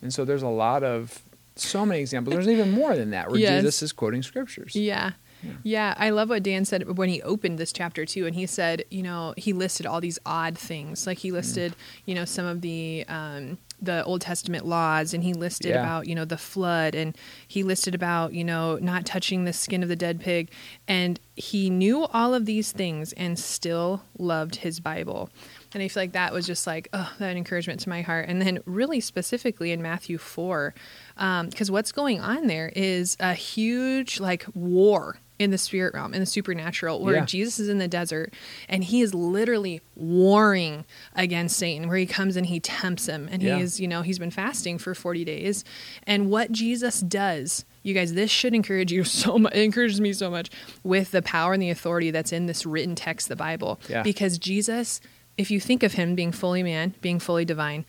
And 0.01 0.13
so 0.13 0.25
there's 0.25 0.43
a 0.43 0.47
lot 0.47 0.83
of, 0.83 1.21
so 1.55 1.85
many 1.85 1.99
examples. 2.01 2.35
There's 2.35 2.47
even 2.47 2.71
more 2.71 2.95
than 2.95 3.09
that 3.11 3.29
where 3.31 3.39
Yes. 3.39 3.61
Jesus 3.61 3.81
is 3.81 3.91
quoting 3.93 4.21
scriptures. 4.21 4.75
Yeah. 4.75 5.11
Yeah. 5.43 5.51
Yeah, 5.63 5.95
I 5.99 6.09
love 6.09 6.29
what 6.29 6.41
Dan 6.43 6.65
said 6.65 6.97
when 6.97 7.09
he 7.09 7.21
opened 7.21 7.59
this 7.59 7.71
chapter 7.71 8.05
too, 8.07 8.25
and 8.25 8.35
he 8.35 8.47
said, 8.47 8.83
you 8.89 9.03
know, 9.03 9.35
he 9.37 9.53
listed 9.53 9.85
all 9.85 10.01
these 10.01 10.17
odd 10.25 10.57
things, 10.57 11.05
like 11.05 11.19
Mm. 11.19 11.21
he 11.21 11.31
listed, 11.31 11.75
you 12.05 12.15
know, 12.15 12.25
some 12.25 12.45
of 12.47 12.61
the 12.61 13.05
um, 13.07 13.59
the 13.81 14.03
Old 14.05 14.21
Testament 14.21 14.65
laws, 14.65 15.13
and 15.13 15.23
he 15.23 15.33
listed 15.33 15.71
Yeah. 15.71 15.81
about, 15.81 16.07
you 16.07 16.15
know, 16.15 16.25
the 16.25 16.37
flood, 16.37 16.95
and 16.95 17.15
he 17.47 17.61
listed 17.63 17.93
about, 17.93 18.33
you 18.33 18.43
know, 18.43 18.77
not 18.81 19.05
touching 19.05 19.45
the 19.45 19.53
skin 19.53 19.83
of 19.83 19.89
the 19.89 19.95
dead 19.95 20.19
pig, 20.19 20.49
and 20.87 21.19
he 21.35 21.69
knew 21.69 22.05
all 22.07 22.33
of 22.33 22.45
these 22.45 22.71
things 22.71 23.13
and 23.13 23.37
still 23.37 24.01
loved 24.17 24.55
his 24.57 24.79
Bible. 24.79 25.29
And 25.73 25.83
I 25.83 25.87
feel 25.89 26.01
like 26.03 26.13
that 26.13 26.33
was 26.33 26.47
just 26.47 26.65
like, 26.65 26.87
oh, 26.93 27.13
that 27.19 27.35
encouragement 27.37 27.79
to 27.81 27.89
my 27.89 28.01
heart. 28.01 28.27
And 28.27 28.41
then, 28.41 28.59
really 28.65 28.99
specifically 28.99 29.71
in 29.71 29.81
Matthew 29.81 30.17
4, 30.17 30.73
um, 31.17 31.49
because 31.49 31.69
what's 31.69 31.91
going 31.91 32.19
on 32.19 32.47
there 32.47 32.71
is 32.75 33.15
a 33.19 33.33
huge 33.35 34.19
like 34.19 34.45
war 34.55 35.17
in 35.39 35.51
the 35.51 35.57
spirit 35.57 35.93
realm, 35.93 36.13
in 36.13 36.19
the 36.19 36.25
supernatural, 36.25 36.99
where 37.01 37.15
Yeah. 37.17 37.25
Jesus 37.25 37.59
is 37.59 37.69
in 37.69 37.77
the 37.77 37.87
desert 37.87 38.33
and 38.67 38.83
he 38.83 39.01
is 39.01 39.13
literally 39.13 39.81
warring 39.95 40.85
against 41.15 41.57
Satan, 41.57 41.87
where 41.87 41.97
he 41.97 42.05
comes 42.07 42.35
and 42.35 42.47
he 42.47 42.59
tempts 42.59 43.05
him. 43.07 43.27
And 43.31 43.43
Yeah. 43.43 43.59
he's, 43.59 43.79
you 43.79 43.87
know, 43.87 44.01
he's 44.01 44.17
been 44.19 44.31
fasting 44.31 44.77
for 44.77 44.95
40 44.95 45.23
days. 45.25 45.63
And 46.07 46.29
what 46.29 46.51
Jesus 46.51 47.01
does, 47.01 47.65
you 47.83 47.93
guys, 47.93 48.13
this 48.13 48.31
should 48.31 48.53
encourage 48.55 48.91
you 48.91 49.03
so 49.03 49.37
much. 49.37 49.53
It 49.53 49.61
encourages 49.61 50.01
me 50.01 50.11
so 50.13 50.31
much 50.31 50.49
with 50.83 51.11
the 51.11 51.21
power 51.21 51.53
and 51.53 51.61
the 51.61 51.69
authority 51.69 52.09
that's 52.11 52.31
in 52.33 52.47
this 52.47 52.65
written 52.65 52.95
text, 52.95 53.27
the 53.29 53.35
Bible. 53.35 53.79
Yeah. 53.87 54.01
Because 54.03 54.37
Jesus, 54.39 54.99
if 55.37 55.51
you 55.51 55.59
think 55.59 55.83
of 55.83 55.93
him 55.93 56.15
being 56.15 56.31
fully 56.31 56.63
man, 56.63 56.95
being 57.01 57.19
fully 57.19 57.45
divine, 57.45 57.85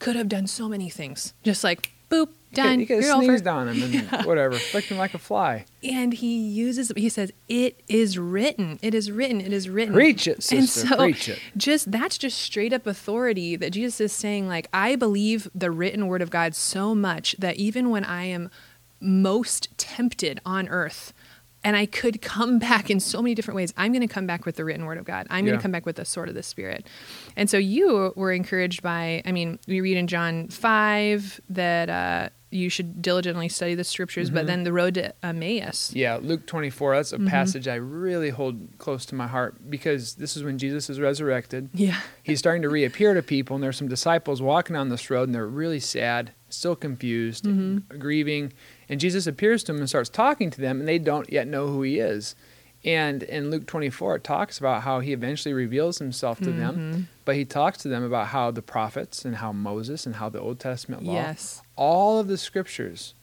could 0.00 0.16
have 0.16 0.28
done 0.28 0.46
so 0.46 0.68
many 0.68 0.88
things. 0.88 1.32
Just 1.44 1.62
like, 1.62 1.92
boop, 2.10 2.28
done. 2.52 2.80
You 2.80 2.86
could 2.86 3.02
have 3.04 3.16
over. 3.16 3.24
sneezed 3.24 3.46
on 3.46 3.68
him 3.68 3.82
and 4.10 4.24
whatever, 4.26 4.56
flicked 4.56 4.88
him 4.88 4.98
like 4.98 5.14
a 5.14 5.18
fly. 5.18 5.64
And 5.82 6.12
he 6.14 6.38
uses, 6.38 6.92
he 6.96 7.08
says, 7.08 7.32
it 7.48 7.80
is 7.88 8.18
written. 8.18 8.78
It 8.82 8.94
is 8.94 9.10
written. 9.10 9.40
It 9.40 9.52
is 9.52 9.68
written. 9.68 9.94
Preach 9.94 10.26
it, 10.26 10.34
And 10.52 10.68
sister, 10.68 10.88
so 10.88 10.96
preach 10.96 11.28
it. 11.28 11.38
just 11.56 11.90
that's 11.92 12.18
just 12.18 12.38
straight 12.38 12.72
up 12.72 12.86
authority 12.86 13.56
that 13.56 13.70
Jesus 13.70 14.00
is 14.00 14.12
saying, 14.12 14.48
like, 14.48 14.68
I 14.72 14.96
believe 14.96 15.48
the 15.54 15.70
written 15.70 16.06
word 16.06 16.22
of 16.22 16.30
God 16.30 16.54
so 16.54 16.94
much 16.94 17.36
that 17.38 17.56
even 17.56 17.90
when 17.90 18.04
I 18.04 18.24
am 18.24 18.50
most 19.00 19.68
tempted 19.78 20.40
on 20.44 20.68
earth, 20.68 21.12
and 21.68 21.76
I 21.76 21.84
could 21.84 22.22
come 22.22 22.58
back 22.70 22.88
in 22.88 22.98
so 22.98 23.20
many 23.20 23.34
different 23.34 23.56
ways. 23.56 23.74
I'm 23.76 23.92
going 23.92 24.06
to 24.06 24.12
come 24.12 24.26
back 24.26 24.46
with 24.46 24.56
the 24.56 24.64
written 24.64 24.86
word 24.86 24.96
of 24.96 25.04
God. 25.04 25.26
I'm 25.28 25.44
going 25.44 25.58
to 25.58 25.62
come 25.62 25.70
back 25.72 25.84
with 25.84 25.96
the 25.96 26.04
sword 26.06 26.30
of 26.30 26.34
the 26.34 26.42
Spirit. 26.42 26.86
And 27.36 27.50
so 27.50 27.58
you 27.58 28.12
were 28.16 28.32
encouraged 28.32 28.82
by, 28.82 29.20
I 29.26 29.32
mean, 29.32 29.58
we 29.68 29.82
read 29.82 29.98
in 29.98 30.06
John 30.06 30.48
5 30.48 31.40
that 31.50 31.90
uh, 31.90 32.28
you 32.50 32.70
should 32.70 33.02
diligently 33.02 33.50
study 33.50 33.74
the 33.74 33.84
scriptures, 33.84 34.30
but 34.30 34.46
then 34.46 34.64
the 34.64 34.72
road 34.72 34.94
to 34.94 35.12
Emmaus. 35.22 35.88
Mm-hmm. 35.90 35.98
Yeah, 35.98 36.18
Luke 36.22 36.46
24, 36.46 36.96
that's 36.96 37.12
a 37.12 37.16
Mm-hmm. 37.18 37.26
passage 37.28 37.68
I 37.68 37.74
really 37.74 38.30
hold 38.30 38.78
close 38.78 39.04
to 39.06 39.14
my 39.14 39.26
heart 39.26 39.68
because 39.68 40.14
this 40.14 40.36
is 40.36 40.42
when 40.42 40.56
Jesus 40.56 40.88
is 40.88 40.98
resurrected. 40.98 41.68
Yeah. 41.74 42.00
He's 42.22 42.38
starting 42.38 42.62
to 42.62 42.70
reappear 42.70 43.12
to 43.12 43.22
people, 43.22 43.56
and 43.56 43.62
there's 43.62 43.76
some 43.76 43.88
disciples 43.88 44.40
walking 44.40 44.76
on 44.76 44.88
this 44.88 45.10
road, 45.10 45.24
and 45.28 45.34
they're 45.34 45.46
really 45.46 45.80
sad, 45.80 46.32
still 46.48 46.74
confused, 46.76 47.44
Mm-hmm. 47.44 47.98
grieving. 47.98 48.52
And 48.88 49.00
Jesus 49.00 49.26
appears 49.26 49.62
to 49.64 49.72
them 49.72 49.80
and 49.80 49.88
starts 49.88 50.08
talking 50.10 50.50
to 50.50 50.60
them, 50.60 50.80
and 50.80 50.88
they 50.88 50.98
don't 50.98 51.30
yet 51.32 51.46
know 51.46 51.66
who 51.68 51.82
he 51.82 51.98
is. 51.98 52.34
And 52.84 53.22
in 53.24 53.50
Luke 53.50 53.66
24, 53.66 54.16
it 54.16 54.24
talks 54.24 54.58
about 54.58 54.82
how 54.82 55.00
he 55.00 55.12
eventually 55.12 55.52
reveals 55.52 55.98
himself 55.98 56.38
to 56.38 56.46
Mm-hmm. 56.50 56.58
them, 56.60 57.08
but 57.24 57.34
he 57.34 57.44
talks 57.44 57.78
to 57.78 57.88
them 57.88 58.02
about 58.04 58.28
how 58.28 58.50
the 58.52 58.62
prophets 58.62 59.24
and 59.24 59.36
how 59.36 59.52
Moses 59.52 60.06
and 60.06 60.14
how 60.16 60.28
the 60.28 60.40
Old 60.40 60.60
Testament 60.60 61.02
law, 61.02 61.12
Yes. 61.14 61.60
all 61.76 62.18
of 62.20 62.28
the 62.28 62.38
scriptures 62.38 63.14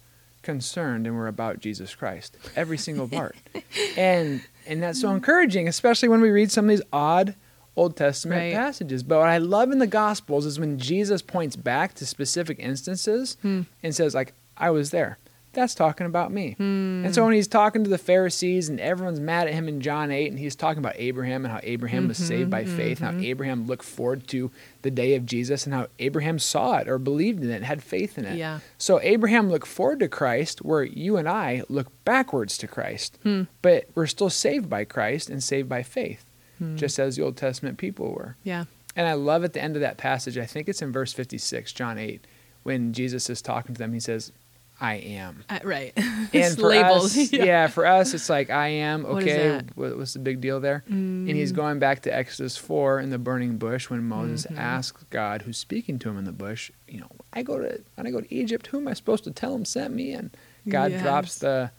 concerned 0.41 1.07
and 1.07 1.15
were 1.15 1.27
about 1.27 1.59
Jesus 1.59 1.95
Christ, 1.95 2.37
every 2.55 2.77
single 2.77 3.07
part. 3.07 3.35
and 3.97 4.41
and 4.67 4.81
that's 4.83 4.99
so 5.01 5.11
encouraging, 5.11 5.67
especially 5.67 6.09
when 6.09 6.21
we 6.21 6.29
read 6.31 6.51
some 6.51 6.65
of 6.65 6.69
these 6.69 6.81
odd 6.91 7.35
Old 7.75 7.95
Testament 7.97 8.39
Right. 8.39 8.53
passages. 8.53 9.03
But 9.03 9.19
what 9.19 9.27
I 9.27 9.37
love 9.37 9.71
in 9.71 9.79
the 9.79 9.87
Gospels 9.87 10.45
is 10.45 10.59
when 10.59 10.79
Jesus 10.79 11.21
points 11.21 11.55
back 11.55 11.93
to 11.95 12.05
specific 12.05 12.57
instances 12.59 13.37
Hmm. 13.41 13.61
and 13.83 13.93
says, 13.95 14.13
like, 14.15 14.33
I 14.57 14.69
was 14.69 14.91
there. 14.91 15.17
That's 15.55 15.73
talking 15.73 16.05
about 16.05 16.31
me. 16.31 16.53
Hmm. 16.57 17.03
And 17.05 17.15
so 17.15 17.23
when 17.25 17.33
he's 17.33 17.47
talking 17.47 17.83
to 17.83 17.89
the 17.89 17.97
Pharisees 17.97 18.69
and 18.69 18.79
everyone's 18.79 19.19
mad 19.19 19.47
at 19.47 19.53
him 19.53 19.67
in 19.67 19.81
John 19.81 20.11
8, 20.11 20.29
and 20.29 20.37
he's 20.37 20.55
talking 20.55 20.79
about 20.79 20.93
Abraham 20.97 21.45
and 21.45 21.51
how 21.53 21.59
Abraham 21.63 22.07
was 22.07 22.17
saved 22.17 22.49
by 22.51 22.63
Mm-hmm, 22.63 22.77
faith, 22.77 23.01
and 23.01 23.15
how 23.17 23.23
Abraham 23.23 23.65
looked 23.65 23.85
forward 23.85 24.27
to 24.27 24.51
the 24.83 24.91
day 24.91 25.15
of 25.15 25.25
Jesus, 25.25 25.65
and 25.65 25.73
how 25.73 25.87
Abraham 25.97 26.37
saw 26.37 26.77
it 26.77 26.87
or 26.87 26.97
believed 26.99 27.43
in 27.43 27.49
it 27.49 27.55
and 27.55 27.65
had 27.65 27.81
faith 27.81 28.17
in 28.17 28.25
it. 28.25 28.37
Yeah. 28.37 28.59
So 28.77 28.99
Abraham 29.01 29.49
looked 29.49 29.67
forward 29.67 29.99
to 30.01 30.07
Christ, 30.07 30.63
where 30.63 30.83
you 30.83 31.17
and 31.17 31.27
I 31.27 31.63
look 31.69 31.87
backwards 32.05 32.57
to 32.59 32.67
Christ. 32.67 33.17
Hmm. 33.23 33.43
But 33.61 33.87
we're 33.95 34.07
still 34.07 34.29
saved 34.29 34.69
by 34.69 34.83
Christ 34.85 35.29
and 35.29 35.41
saved 35.43 35.67
by 35.69 35.81
faith, 35.83 36.25
Hmm. 36.59 36.75
just 36.77 36.99
as 36.99 37.15
the 37.15 37.23
Old 37.23 37.37
Testament 37.37 37.77
people 37.77 38.11
were. 38.13 38.35
Yeah. 38.43 38.65
And 38.95 39.07
I 39.07 39.13
love 39.13 39.43
at 39.43 39.53
the 39.53 39.61
end 39.61 39.75
of 39.75 39.81
that 39.81 39.97
passage, 39.97 40.37
I 40.37 40.45
think 40.45 40.69
it's 40.69 40.81
in 40.81 40.91
verse 40.91 41.11
56, 41.13 41.73
John 41.73 41.97
8, 41.97 42.25
when 42.63 42.93
Jesus 42.93 43.29
is 43.29 43.41
talking 43.41 43.75
to 43.75 43.79
them, 43.79 43.91
he 43.93 43.99
says, 43.99 44.31
I 44.79 44.95
am. 44.95 45.43
Uh, 45.49 45.59
right. 45.63 45.93
And 46.33 46.55
for 46.55 46.67
labels. 46.67 47.17
us, 47.17 47.31
yeah. 47.31 47.67
for 47.67 47.85
us, 47.85 48.13
it's 48.13 48.29
like, 48.29 48.49
I 48.49 48.67
am, 48.67 49.05
okay, 49.05 49.61
what, 49.75 49.97
what's 49.97 50.13
the 50.13 50.19
big 50.19 50.41
deal 50.41 50.59
there? 50.59 50.83
And 50.87 51.29
he's 51.29 51.53
Mm. 51.53 51.55
going 51.55 51.79
back 51.79 52.01
to 52.01 52.13
Exodus 52.13 52.57
4 52.57 52.99
in 52.99 53.09
the 53.09 53.17
burning 53.17 53.57
bush 53.57 53.89
when 53.89 54.03
Moses 54.03 54.45
Mm-hmm. 54.45 54.57
asks 54.59 55.03
God, 55.11 55.43
who's 55.43 55.57
speaking 55.57 55.97
to 55.99 56.09
him 56.09 56.17
in 56.17 56.25
the 56.25 56.33
bush, 56.33 56.71
you 56.89 56.99
know, 56.99 57.09
I 57.31 57.41
go 57.43 57.57
to, 57.59 57.81
when 57.95 58.05
I 58.05 58.11
go 58.11 58.19
to 58.19 58.33
Egypt, 58.33 58.67
who 58.67 58.77
am 58.79 58.87
I 58.89 58.93
supposed 58.93 59.23
to 59.25 59.31
tell 59.31 59.55
him 59.55 59.63
sent 59.63 59.93
me? 59.93 60.11
And 60.11 60.35
God 60.67 60.91
Yes. 60.91 61.01
drops 61.03 61.37
the, 61.39 61.71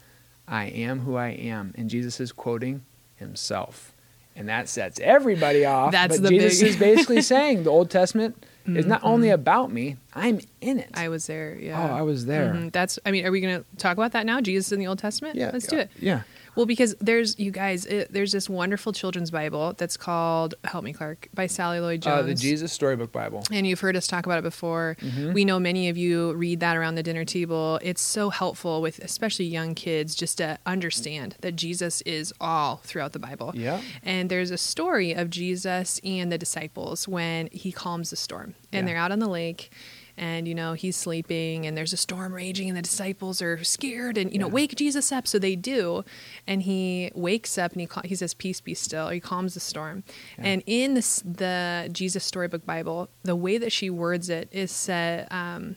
I 0.48 0.66
am 0.66 1.00
who 1.00 1.16
I 1.16 1.28
am. 1.30 1.74
And 1.76 1.90
Jesus 1.90 2.18
is 2.18 2.32
quoting 2.32 2.82
himself. 3.16 3.92
And 4.34 4.48
that 4.48 4.68
sets 4.68 5.00
everybody 5.00 5.64
off. 5.64 5.92
That's 5.92 6.16
but 6.18 6.22
the 6.24 6.28
Jesus 6.30 6.60
big- 6.60 6.68
is 6.70 6.76
basically 6.76 7.20
saying 7.34 7.64
the 7.64 7.70
Old 7.70 7.90
Testament 7.90 8.44
is 8.68 8.86
not 8.86 9.02
only 9.04 9.30
about 9.30 9.70
me, 9.72 9.96
I'm 10.14 10.40
in 10.60 10.78
it. 10.80 10.90
Mm-hmm. 10.92 10.98
I 11.04 11.08
was 11.08 11.26
there. 11.26 11.56
Yeah. 11.60 11.88
Oh, 11.90 11.94
I 11.94 12.02
was 12.02 12.26
there. 12.26 12.52
Mhm. 12.54 12.72
That's. 12.72 12.98
I 13.06 13.10
mean, 13.10 13.26
are 13.26 13.30
we 13.30 13.40
going 13.40 13.58
to 13.62 13.64
talk 13.76 13.96
about 13.96 14.12
that 14.12 14.26
now? 14.26 14.40
Jesus 14.40 14.72
in 14.72 14.78
the 14.78 14.86
Old 14.86 14.98
Testament. 14.98 15.36
Yeah. 15.36 15.50
Let's 15.52 15.66
do 15.66 15.78
it. 15.78 15.90
Yeah. 16.00 16.22
Well, 16.56 16.66
because 16.66 16.94
there's 17.00 17.38
you 17.38 17.50
guys. 17.50 17.86
It, 17.86 18.12
there's 18.12 18.32
this 18.32 18.48
wonderful 18.48 18.92
children's 18.92 19.30
Bible 19.30 19.74
that's 19.76 19.96
called 19.96 20.54
"Help 20.64 20.84
Me, 20.84 20.92
Clark" 20.92 21.28
by 21.34 21.46
Sally 21.46 21.80
Lloyd 21.80 22.02
Jones. 22.02 22.20
Uh, 22.20 22.22
the 22.22 22.34
Jesus 22.34 22.72
Storybook 22.72 23.12
Bible. 23.12 23.44
and 23.52 23.66
you've 23.66 23.80
heard 23.80 23.94
us 23.96 24.06
talk 24.06 24.26
about 24.26 24.38
it 24.38 24.42
before. 24.42 24.96
Mm-hmm. 25.00 25.32
We 25.34 25.44
know 25.44 25.58
many 25.60 25.88
of 25.88 25.96
you 25.96 26.32
read 26.32 26.60
that 26.60 26.76
around 26.76 26.94
the 26.94 27.02
dinner 27.02 27.24
table. 27.24 27.78
It's 27.82 28.00
so 28.02 28.30
helpful 28.30 28.80
with 28.82 28.98
especially 29.00 29.44
young 29.44 29.74
kids 29.74 30.14
just 30.14 30.38
to 30.38 30.58
understand 30.66 31.36
that 31.42 31.56
Jesus 31.56 32.00
is 32.02 32.32
all 32.40 32.76
throughout 32.84 33.12
the 33.12 33.18
Bible. 33.18 33.52
Yeah. 33.54 33.80
And 34.02 34.30
there's 34.30 34.50
a 34.50 34.58
story 34.58 35.12
of 35.12 35.28
Jesus 35.30 36.00
and 36.02 36.32
the 36.32 36.38
disciples 36.38 37.06
when 37.06 37.48
he 37.52 37.70
calms 37.70 38.10
the 38.10 38.16
storm. 38.16 38.54
And 38.72 38.86
Yeah. 38.86 38.92
they're 38.94 39.00
out 39.02 39.12
on 39.12 39.18
the 39.18 39.28
lake 39.28 39.70
and 40.18 40.46
you 40.48 40.54
know 40.54 40.72
he's 40.72 40.96
sleeping 40.96 41.66
and 41.66 41.76
there's 41.76 41.92
a 41.92 41.96
storm 41.96 42.32
raging 42.32 42.68
and 42.68 42.76
the 42.76 42.82
disciples 42.82 43.42
are 43.42 43.62
scared 43.64 44.16
and 44.16 44.32
you 44.32 44.38
know 44.38 44.46
Yeah. 44.46 44.52
wake 44.52 44.74
Jesus 44.76 45.12
up 45.12 45.26
so 45.26 45.38
they 45.38 45.56
do 45.56 46.04
and 46.46 46.62
he 46.62 47.10
wakes 47.14 47.58
up 47.58 47.72
and 47.72 47.80
he 47.82 47.86
ca- 47.86 48.02
he 48.04 48.14
says 48.14 48.34
peace 48.34 48.60
be 48.60 48.74
still 48.74 49.08
he 49.10 49.20
calms 49.20 49.54
the 49.54 49.60
storm 49.60 50.04
Yeah. 50.38 50.44
and 50.46 50.62
in 50.66 50.94
this 50.94 51.20
the 51.24 51.88
Jesus 51.92 52.24
storybook 52.24 52.64
Bible 52.64 53.08
the 53.22 53.36
way 53.36 53.58
that 53.58 53.72
she 53.72 53.90
words 53.90 54.28
it 54.28 54.48
is 54.52 54.70
said 54.70 55.26
um, 55.30 55.76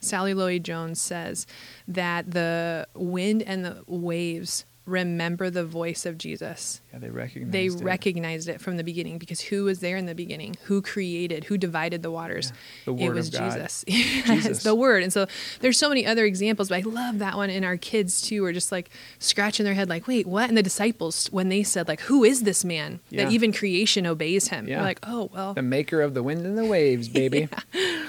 Sally 0.00 0.32
Lloyd 0.34 0.64
Jones 0.64 1.00
says 1.00 1.46
that 1.86 2.30
the 2.30 2.86
wind 2.94 3.42
and 3.42 3.64
the 3.64 3.82
waves 3.86 4.64
remember 4.86 5.50
the 5.50 5.64
voice 5.64 6.04
of 6.06 6.18
Jesus 6.18 6.80
Yeah, 6.92 6.98
they 6.98 7.10
recognized 7.10 7.52
they 7.52 7.66
it. 7.66 7.82
recognized 7.84 8.48
it 8.48 8.60
from 8.60 8.76
the 8.76 8.82
beginning 8.84 9.18
because 9.18 9.40
who 9.40 9.64
was 9.64 9.80
there 9.80 9.96
in 9.96 10.06
the 10.06 10.14
beginning? 10.14 10.56
Who 10.64 10.82
created? 10.82 11.44
Who 11.44 11.58
divided 11.58 12.02
the 12.02 12.10
waters? 12.10 12.52
The 12.86 12.94
it 12.94 13.06
Word 13.06 13.14
was 13.14 13.28
of 13.28 13.34
God. 13.34 13.52
Jesus. 13.52 13.84
Yes, 13.88 14.26
Jesus. 14.26 14.62
the 14.62 14.74
Word. 14.74 15.02
And 15.02 15.12
so 15.12 15.26
there's 15.60 15.78
so 15.78 15.88
many 15.88 16.04
other 16.06 16.24
examples, 16.24 16.68
but 16.70 16.78
I 16.78 16.80
love 16.80 17.18
that 17.20 17.36
one. 17.36 17.50
And 17.50 17.64
our 17.64 17.76
kids 17.76 18.20
too 18.22 18.44
are 18.44 18.52
just 18.52 18.72
like 18.72 18.90
scratching 19.18 19.64
their 19.64 19.74
head, 19.74 19.88
like, 19.88 20.06
"Wait, 20.08 20.26
what?" 20.26 20.48
And 20.48 20.56
the 20.58 20.62
disciples, 20.62 21.26
when 21.30 21.48
they 21.50 21.62
said, 21.62 21.86
"Like, 21.86 22.00
who 22.02 22.24
is 22.24 22.42
this 22.42 22.64
man 22.64 23.00
Yeah. 23.10 23.24
that 23.24 23.32
even 23.32 23.52
creation 23.52 24.06
obeys 24.06 24.48
him?" 24.48 24.66
Yeah. 24.66 24.76
They're 24.76 24.84
like, 24.84 25.00
"Oh, 25.04 25.30
well, 25.32 25.54
the 25.54 25.62
maker 25.62 26.00
of 26.02 26.14
the 26.14 26.22
wind 26.22 26.44
and 26.46 26.56
the 26.58 26.64
waves, 26.64 27.08
baby. 27.20 27.48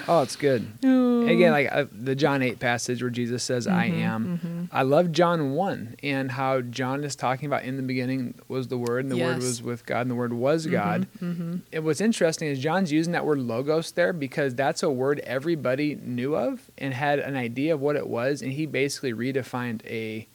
Oh, 0.08 0.22
it's 0.22 0.36
good. 0.36 0.66
Again, 0.82 1.52
like 1.52 1.68
uh, 1.70 1.84
the 1.92 2.14
John 2.16 2.42
8 2.42 2.58
passage 2.58 3.02
where 3.02 3.10
Jesus 3.10 3.42
says, 3.44 3.66
I 3.68 3.88
Mm-hmm, 3.88 4.00
am. 4.00 4.38
I 4.74 4.82
love 4.82 5.12
John 5.12 5.52
1 5.52 5.96
and 6.02 6.30
how 6.30 6.62
John 6.62 7.04
is 7.04 7.14
talking 7.14 7.46
about 7.46 7.62
in 7.64 7.76
the 7.76 7.82
beginning 7.82 8.34
was 8.48 8.68
the 8.68 8.78
Word, 8.78 9.04
and 9.04 9.12
the 9.12 9.16
Word 9.18 9.36
was 9.36 9.62
with 9.62 9.84
God, 9.84 10.00
and 10.02 10.10
the 10.10 10.14
Word 10.14 10.32
was 10.32 10.66
Mm-hmm, 10.66 10.72
God. 10.72 11.60
And 11.72 11.84
what's 11.84 12.00
interesting 12.00 12.48
is 12.48 12.58
John's 12.58 12.90
using 12.90 13.12
that 13.12 13.26
word 13.26 13.38
logos 13.38 13.92
there 13.92 14.12
because 14.14 14.54
that's 14.54 14.82
a 14.82 14.90
word 14.90 15.20
everybody 15.20 15.94
knew 15.96 16.34
of 16.34 16.70
and 16.78 16.94
had 16.94 17.18
an 17.18 17.36
idea 17.36 17.74
of 17.74 17.80
what 17.82 17.96
it 17.96 18.06
was, 18.08 18.40
and 18.40 18.52
he 18.52 18.64
basically 18.64 19.12
redefined 19.12 19.84
a, 19.86 20.26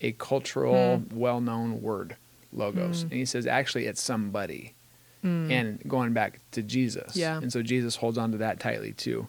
a 0.00 0.12
cultural, 0.12 0.98
Hmm. 0.98 1.18
well 1.18 1.40
known 1.42 1.82
word, 1.82 2.16
logos. 2.52 3.02
And 3.02 3.12
he 3.12 3.24
says, 3.26 3.46
actually, 3.46 3.84
it's 3.86 4.00
somebody 4.02 4.74
mm, 5.22 5.50
and 5.50 5.82
going 5.86 6.12
back 6.14 6.40
to 6.52 6.62
Jesus. 6.62 7.14
Yeah. 7.14 7.36
And 7.36 7.52
so 7.52 7.62
Jesus 7.62 7.96
holds 7.96 8.16
on 8.16 8.32
to 8.32 8.38
that 8.38 8.58
tightly 8.58 8.92
too. 8.92 9.28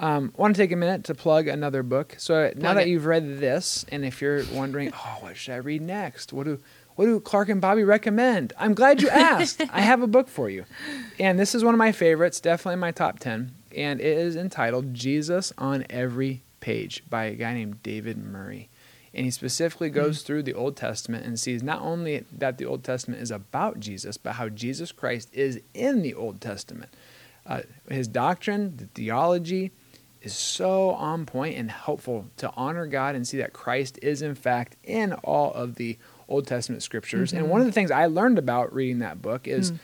Um, 0.00 0.32
want 0.36 0.56
to 0.56 0.62
take 0.62 0.72
a 0.72 0.76
minute 0.76 1.04
to 1.04 1.14
plug 1.14 1.46
another 1.46 1.82
book. 1.82 2.16
So 2.18 2.52
now 2.56 2.60
Plug 2.60 2.76
that 2.76 2.86
it. 2.86 2.90
you've 2.90 3.06
read 3.06 3.38
this, 3.38 3.86
and 3.90 4.04
if 4.04 4.20
you're 4.20 4.44
wondering, 4.52 4.92
oh, 4.94 5.16
what 5.20 5.36
should 5.36 5.54
I 5.54 5.58
read 5.58 5.82
next? 5.82 6.32
What 6.32 6.44
do 6.44 6.60
what 6.96 7.06
do 7.06 7.18
Klarc 7.18 7.48
and 7.48 7.60
Bobbie 7.60 7.82
recommend? 7.82 8.52
I'm 8.56 8.72
glad 8.74 9.02
you 9.02 9.08
asked. 9.08 9.62
I 9.72 9.80
have 9.80 10.00
a 10.02 10.06
book 10.06 10.28
for 10.28 10.48
you, 10.48 10.64
and 11.18 11.38
this 11.38 11.54
is 11.54 11.64
one 11.64 11.74
of 11.74 11.78
my 11.78 11.92
favorites, 11.92 12.40
definitely 12.40 12.74
in 12.74 12.78
my 12.80 12.92
top 12.92 13.18
ten, 13.18 13.52
and 13.76 14.00
it 14.00 14.18
is 14.18 14.36
entitled 14.36 14.94
"Jesus 14.94 15.52
on 15.58 15.84
Every 15.90 16.42
Page" 16.60 17.02
by 17.08 17.24
a 17.24 17.34
guy 17.34 17.54
named 17.54 17.82
David 17.82 18.18
Murray. 18.18 18.68
And 19.16 19.24
he 19.24 19.30
specifically 19.30 19.90
goes 19.90 20.22
through 20.22 20.42
the 20.42 20.54
Old 20.54 20.76
Testament 20.76 21.24
and 21.24 21.38
sees 21.38 21.62
not 21.62 21.80
only 21.80 22.24
that 22.32 22.58
the 22.58 22.64
Old 22.64 22.82
Testament 22.82 23.22
is 23.22 23.30
about 23.30 23.78
Jesus, 23.78 24.16
but 24.16 24.32
how 24.32 24.48
Jesus 24.48 24.90
Christ 24.90 25.28
is 25.32 25.60
in 25.72 26.02
the 26.02 26.14
Old 26.14 26.40
Testament. 26.40 26.92
Uh, 27.46 27.60
his 27.88 28.08
doctrine, 28.08 28.76
the 28.76 28.86
theology, 28.86 29.70
is 30.24 30.34
so 30.34 30.90
on 30.90 31.26
point 31.26 31.56
and 31.56 31.70
helpful 31.70 32.26
to 32.38 32.50
honor 32.56 32.86
God 32.86 33.14
and 33.14 33.26
see 33.26 33.38
that 33.38 33.52
Christ 33.52 33.98
is, 34.02 34.22
in 34.22 34.34
fact, 34.34 34.76
in 34.82 35.12
all 35.12 35.52
of 35.52 35.76
the 35.76 35.98
Old 36.28 36.46
Testament 36.46 36.82
scriptures. 36.82 37.32
And 37.32 37.48
one 37.48 37.60
mm-hmm. 37.60 37.60
of 37.60 37.66
the 37.66 37.72
things 37.72 37.90
I 37.90 38.06
learned 38.06 38.38
about 38.38 38.74
reading 38.74 39.00
that 39.00 39.20
book 39.20 39.46
is 39.46 39.70
hmm. 39.70 39.76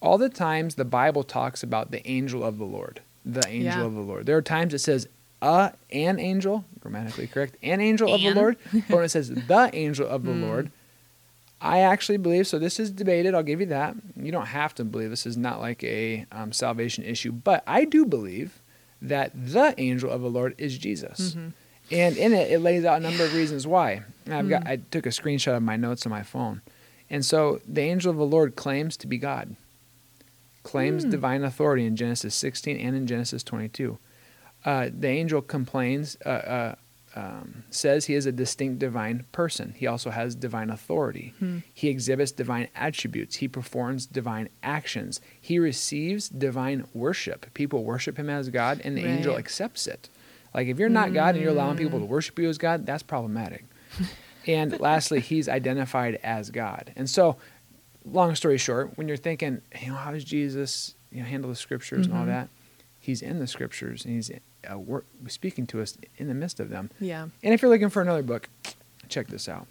all 0.00 0.18
the 0.18 0.28
times 0.28 0.74
the 0.74 0.84
Bible 0.84 1.24
talks 1.24 1.62
about 1.62 1.90
the 1.90 2.06
angel 2.08 2.44
of 2.44 2.58
the 2.58 2.64
Lord, 2.64 3.00
the 3.24 3.46
angel 3.48 3.80
Yeah. 3.80 3.86
of 3.86 3.94
the 3.94 4.00
Lord. 4.00 4.26
There 4.26 4.36
are 4.36 4.42
times 4.42 4.74
it 4.74 4.80
says 4.80 5.08
a 5.40 5.72
an 5.90 6.18
angel, 6.18 6.64
grammatically 6.80 7.26
correct, 7.26 7.56
an 7.62 7.80
angel 7.80 8.12
of 8.12 8.20
the 8.20 8.34
Lord, 8.34 8.56
but 8.72 8.90
when 8.90 9.04
it 9.04 9.08
says 9.10 9.28
the 9.48 9.70
angel 9.72 10.06
of 10.06 10.24
the 10.24 10.32
hmm. 10.32 10.42
Lord, 10.42 10.70
I 11.60 11.80
actually 11.80 12.18
believe 12.18 12.46
so. 12.46 12.58
This 12.58 12.78
is 12.78 12.90
debated. 12.90 13.34
I'll 13.34 13.42
give 13.42 13.60
you 13.60 13.66
that. 13.66 13.96
You 14.16 14.30
don't 14.30 14.46
have 14.46 14.74
to 14.76 14.84
believe 14.84 15.10
this 15.10 15.26
is 15.26 15.36
not 15.36 15.60
like 15.60 15.82
a 15.82 16.26
um, 16.30 16.52
salvation 16.52 17.02
issue, 17.02 17.32
but 17.32 17.64
I 17.66 17.84
do 17.84 18.04
believe 18.04 18.60
that 19.02 19.30
the 19.34 19.74
angel 19.78 20.10
of 20.10 20.20
the 20.22 20.30
Lord 20.30 20.54
is 20.58 20.76
Jesus, 20.78 21.34
and 21.90 22.16
in 22.16 22.32
it 22.32 22.50
it 22.50 22.58
lays 22.60 22.84
out 22.84 22.98
a 22.98 23.00
number 23.00 23.24
of 23.24 23.34
reasons 23.34 23.66
why. 23.66 24.02
And 24.26 24.34
I've 24.34 24.48
got 24.48 24.66
I 24.66 24.76
took 24.76 25.06
a 25.06 25.10
screenshot 25.10 25.56
of 25.56 25.62
my 25.62 25.76
notes 25.76 26.04
on 26.06 26.10
my 26.10 26.22
phone, 26.22 26.62
and 27.08 27.24
so 27.24 27.60
the 27.66 27.82
angel 27.82 28.10
of 28.10 28.16
the 28.16 28.26
Lord 28.26 28.56
claims 28.56 28.96
to 28.98 29.06
be 29.06 29.18
God, 29.18 29.56
claims 30.62 31.04
divine 31.10 31.44
authority 31.44 31.86
in 31.86 31.96
Genesis 31.96 32.34
16 32.34 32.76
and 32.76 32.94
in 32.96 33.06
Genesis 33.06 33.42
22. 33.42 33.98
Uh, 34.64 34.90
the 34.92 35.08
angel 35.08 35.40
complains, 35.40 36.16
uh, 36.26 36.28
uh, 36.28 36.74
um, 37.18 37.64
says 37.68 38.06
he 38.06 38.14
is 38.14 38.26
a 38.26 38.32
distinct 38.32 38.78
divine 38.78 39.24
person. 39.32 39.74
He 39.76 39.88
also 39.88 40.10
has 40.10 40.36
divine 40.36 40.70
authority. 40.70 41.34
Hmm. 41.40 41.58
He 41.74 41.88
exhibits 41.88 42.30
divine 42.30 42.68
attributes. 42.76 43.36
He 43.36 43.48
performs 43.48 44.06
divine 44.06 44.48
actions. 44.62 45.20
He 45.40 45.58
receives 45.58 46.28
divine 46.28 46.86
worship. 46.94 47.52
People 47.54 47.82
worship 47.82 48.16
him 48.16 48.30
as 48.30 48.50
God, 48.50 48.80
and 48.84 48.96
the 48.96 49.04
angel 49.04 49.36
accepts 49.36 49.88
it. 49.88 50.08
Like 50.54 50.68
if 50.68 50.78
you're 50.78 50.88
not 50.88 51.12
God 51.12 51.34
and 51.34 51.42
you're 51.42 51.52
allowing 51.52 51.76
hmm. 51.76 51.82
people 51.82 51.98
to 51.98 52.06
worship 52.06 52.38
you 52.38 52.48
as 52.48 52.56
God, 52.56 52.86
that's 52.86 53.02
problematic. 53.02 53.64
and 54.46 54.78
lastly, 54.78 55.18
he's 55.18 55.48
identified 55.48 56.20
as 56.22 56.50
God. 56.50 56.92
And 56.94 57.10
so, 57.10 57.36
long 58.04 58.36
story 58.36 58.58
short, 58.58 58.96
when 58.96 59.08
you're 59.08 59.16
thinking, 59.16 59.60
you 59.82 59.88
know, 59.88 59.96
how 59.96 60.12
does 60.12 60.24
Jesus 60.24 60.94
you 61.10 61.20
know, 61.20 61.26
handle 61.26 61.50
the 61.50 61.56
scriptures 61.56 62.06
and 62.06 62.14
all 62.14 62.20
mm-hmm. 62.22 62.30
that? 62.30 62.48
He's 63.00 63.22
in 63.22 63.40
the 63.40 63.48
scriptures 63.48 64.04
and 64.04 64.14
he's 64.14 64.30
uh, 64.72 64.78
wor- 64.78 65.04
speaking 65.28 65.66
to 65.68 65.80
us 65.80 65.96
in 66.16 66.28
the 66.28 66.34
midst 66.34 66.60
of 66.60 66.68
them. 66.70 66.90
yeah. 67.00 67.28
And 67.42 67.54
if 67.54 67.62
you're 67.62 67.70
looking 67.70 67.88
for 67.90 68.02
another 68.02 68.22
book, 68.22 68.48
check 69.08 69.28
this 69.28 69.48
out. 69.48 69.66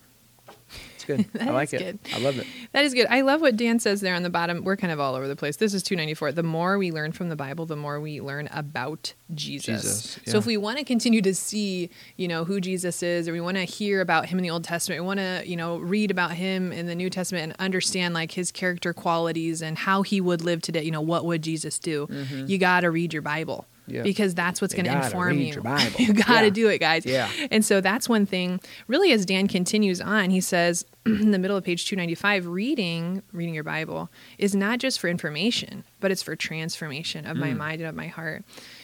It's 0.96 1.06
good. 1.06 1.26
I 1.40 1.52
like 1.52 1.74
it. 1.74 1.80
good. 1.80 2.00
I 2.14 2.20
love 2.20 2.38
it. 2.38 2.46
That 2.74 2.84
is 2.84 2.94
good. 2.94 3.08
I 3.10 3.22
love 3.22 3.40
what 3.42 3.56
Dan 3.56 3.80
says 3.80 4.02
there 4.02 4.16
on 4.16 4.24
the 4.24 4.30
bottom. 4.30 4.64
We're 4.66 4.76
kind 4.76 4.92
of 4.92 5.00
all 5.00 5.16
over 5.16 5.28
the 5.28 5.36
place. 5.36 5.56
This 5.58 5.74
is 5.74 5.82
294. 5.84 6.34
The 6.34 6.44
more 6.44 6.78
we 6.78 6.92
learn 6.92 7.12
from 7.14 7.30
the 7.30 7.36
Bible, 7.38 7.66
the 7.66 7.76
more 7.78 8.00
we 8.02 8.20
learn 8.20 8.50
about 8.52 9.14
Jesus. 9.34 9.84
Jesus, 10.16 10.20
So 10.26 10.38
if 10.38 10.46
we 10.46 10.58
want 10.58 10.78
to 10.78 10.84
continue 10.84 11.22
to 11.22 11.34
see, 11.34 11.90
you 12.18 12.28
know, 12.28 12.44
who 12.44 12.60
Jesus 12.60 13.02
is, 13.04 13.30
or 13.30 13.34
we 13.34 13.40
want 13.42 13.56
to 13.58 13.64
hear 13.64 14.02
about 14.02 14.26
him 14.26 14.40
in 14.40 14.44
the 14.44 14.50
Old 14.50 14.64
Testament, 14.66 15.02
we 15.02 15.08
want 15.08 15.20
to, 15.20 15.44
you 15.46 15.56
know, 15.56 15.78
read 15.78 16.12
about 16.12 16.32
him 16.34 16.74
in 16.74 16.86
the 16.88 16.96
New 16.96 17.10
Testament 17.10 17.44
and 17.44 17.54
understand 17.60 18.14
like 18.14 18.32
his 18.32 18.52
character 18.52 18.94
qualities 18.94 19.62
and 19.62 19.78
how 19.78 20.02
he 20.02 20.20
would 20.20 20.42
live 20.42 20.62
today, 20.62 20.84
you 20.84 20.92
know, 20.92 21.02
what 21.02 21.24
would 21.26 21.42
Jesus 21.42 21.80
do? 21.80 22.08
You 22.46 22.58
got 22.58 22.82
to 22.82 22.92
read 22.92 23.14
your 23.14 23.22
Bible. 23.22 23.66
Yeah. 23.88 24.04
Because 24.04 24.36
that's 24.36 24.62
what's 24.62 24.74
going 24.74 24.86
to 24.86 24.96
inform 25.04 25.40
you. 25.40 25.46
you 25.98 26.14
got 26.14 26.40
to 26.42 26.46
Yeah. 26.46 26.50
do 26.50 26.68
it, 26.68 26.80
guys. 26.80 27.06
Yeah. 27.06 27.30
And 27.52 27.64
so 27.64 27.80
that's 27.82 28.10
one 28.10 28.26
thing. 28.26 28.60
Really, 28.88 29.12
as 29.14 29.26
Dan 29.26 29.48
continues 29.48 30.02
on, 30.02 30.30
he 30.30 30.42
says 30.42 30.86
in 31.06 31.32
the 31.32 31.40
middle 31.40 31.56
of 31.56 31.64
page 31.64 31.86
295, 31.88 32.48
reading, 32.48 33.24
reading 33.32 33.54
your 33.56 33.64
Bible 33.64 34.10
is 34.38 34.54
not 34.56 34.80
just 34.80 35.00
for 35.00 35.08
information, 35.08 35.86
but 36.02 36.12
it's 36.12 36.22
for 36.22 36.36
transformation 36.36 37.26
of 37.26 37.38
Mm. 37.38 37.40
my 37.40 37.54
mind 37.54 37.82
and 37.82 37.90
of 37.90 37.96
my 37.96 38.08
heart. 38.08 38.44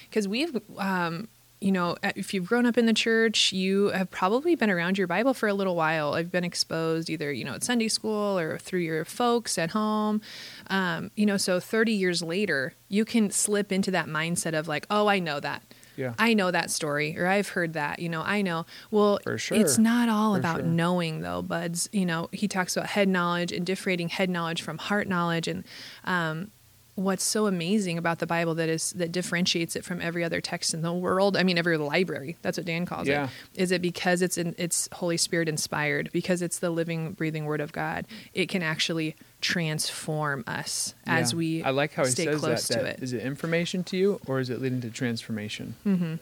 Because 0.10 0.28
we've, 0.28 0.56
um, 0.78 1.28
you 1.60 1.72
know, 1.72 1.96
if 2.16 2.34
you've 2.34 2.46
grown 2.46 2.66
up 2.66 2.78
in 2.78 2.86
the 2.88 2.94
church, 2.94 3.54
you 3.54 3.88
have 3.90 4.12
probably 4.12 4.54
been 4.56 4.70
around 4.70 4.98
your 4.98 5.08
Bible 5.08 5.34
for 5.34 5.48
a 5.48 5.54
little 5.54 5.76
while. 5.78 6.14
I've 6.14 6.30
been 6.30 6.44
exposed 6.44 7.10
either, 7.10 7.32
you 7.32 7.46
know, 7.46 7.54
at 7.54 7.64
Sunday 7.64 7.88
school 7.88 8.38
or 8.38 8.58
through 8.58 8.82
your 8.82 9.06
folks 9.06 9.58
at 9.58 9.72
home. 9.72 10.22
Um, 10.68 11.12
you 11.16 11.26
know, 11.26 11.38
so 11.38 11.60
30 11.60 11.92
years 11.92 12.22
later, 12.22 12.74
you 12.90 13.06
can 13.06 13.30
slip 13.32 13.72
into 13.72 13.92
that 13.92 14.08
mindset 14.08 14.58
of 14.58 14.68
like, 14.68 14.86
oh, 14.90 15.08
I 15.08 15.20
know 15.20 15.40
that. 15.40 15.64
Yeah. 15.96 16.16
I 16.18 16.34
know 16.34 16.50
that 16.50 16.72
story 16.72 17.18
or 17.20 17.28
I've 17.28 17.50
heard 17.50 17.74
that, 17.74 18.00
you 18.00 18.10
know, 18.10 18.24
I 18.24 18.42
know. 18.42 18.66
Well, 18.90 19.20
For 19.24 19.36
it's 19.52 19.78
not 19.78 20.10
all 20.10 20.34
For 20.34 20.40
about 20.40 20.58
sure. 20.62 20.66
knowing 20.66 21.22
though, 21.22 21.44
buds. 21.44 21.88
You 21.92 22.06
know, 22.08 22.30
he 22.32 22.48
talks 22.48 22.76
about 22.76 22.90
head 22.90 23.08
knowledge 23.08 23.52
and 23.52 23.64
differentiating 23.64 24.10
head 24.10 24.30
knowledge 24.30 24.64
from 24.64 24.80
heart 24.80 25.08
knowledge 25.08 25.48
and 25.48 25.64
um 26.04 26.50
what's 26.96 27.24
so 27.24 27.48
amazing 27.48 27.98
about 27.98 28.20
the 28.20 28.28
Bible 28.28 28.54
that 28.54 28.70
is 28.70 28.92
that 28.94 29.12
differentiates 29.12 29.76
it 29.76 29.84
from 29.84 30.00
every 30.00 30.24
other 30.24 30.40
text 30.40 30.74
in 30.76 30.82
the 30.84 30.94
world. 30.94 31.36
I 31.36 31.42
mean, 31.44 31.58
every 31.58 31.76
library. 31.78 32.38
That's 32.44 32.58
what 32.58 32.66
Dan 32.68 32.86
calls 32.86 33.08
Yeah. 33.08 33.26
it. 33.56 33.62
Is 33.62 33.72
it 33.72 33.82
because 33.82 34.22
it's 34.22 34.38
in, 34.38 34.54
it's 34.60 34.88
Holy 34.94 35.18
Spirit 35.18 35.50
inspired? 35.50 36.12
Because 36.14 36.42
it's 36.44 36.60
the 36.60 36.70
living, 36.70 37.14
breathing 37.14 37.46
Word 37.46 37.62
of 37.62 37.72
God. 37.72 38.06
It 38.36 38.48
can 38.48 38.62
actually 38.62 39.16
transform 39.44 40.44
us 40.48 40.96
as 41.06 41.32
Yeah. 41.34 41.38
we 41.38 41.64
I 41.64 41.70
like 41.72 41.94
how 41.94 42.06
he 42.06 42.12
says 42.12 42.40
close 42.40 42.68
that, 42.68 42.78
to 42.80 42.84
that. 42.86 42.98
it. 42.98 43.04
Is 43.04 43.14
it 43.14 43.22
information 43.24 43.84
to 43.86 43.98
you 43.98 44.20
or 44.26 44.40
is 44.40 44.50
it 44.50 44.62
leading 44.62 44.82
to 44.82 44.90
transformation? 44.90 45.76
Mm-hmm. 45.86 46.16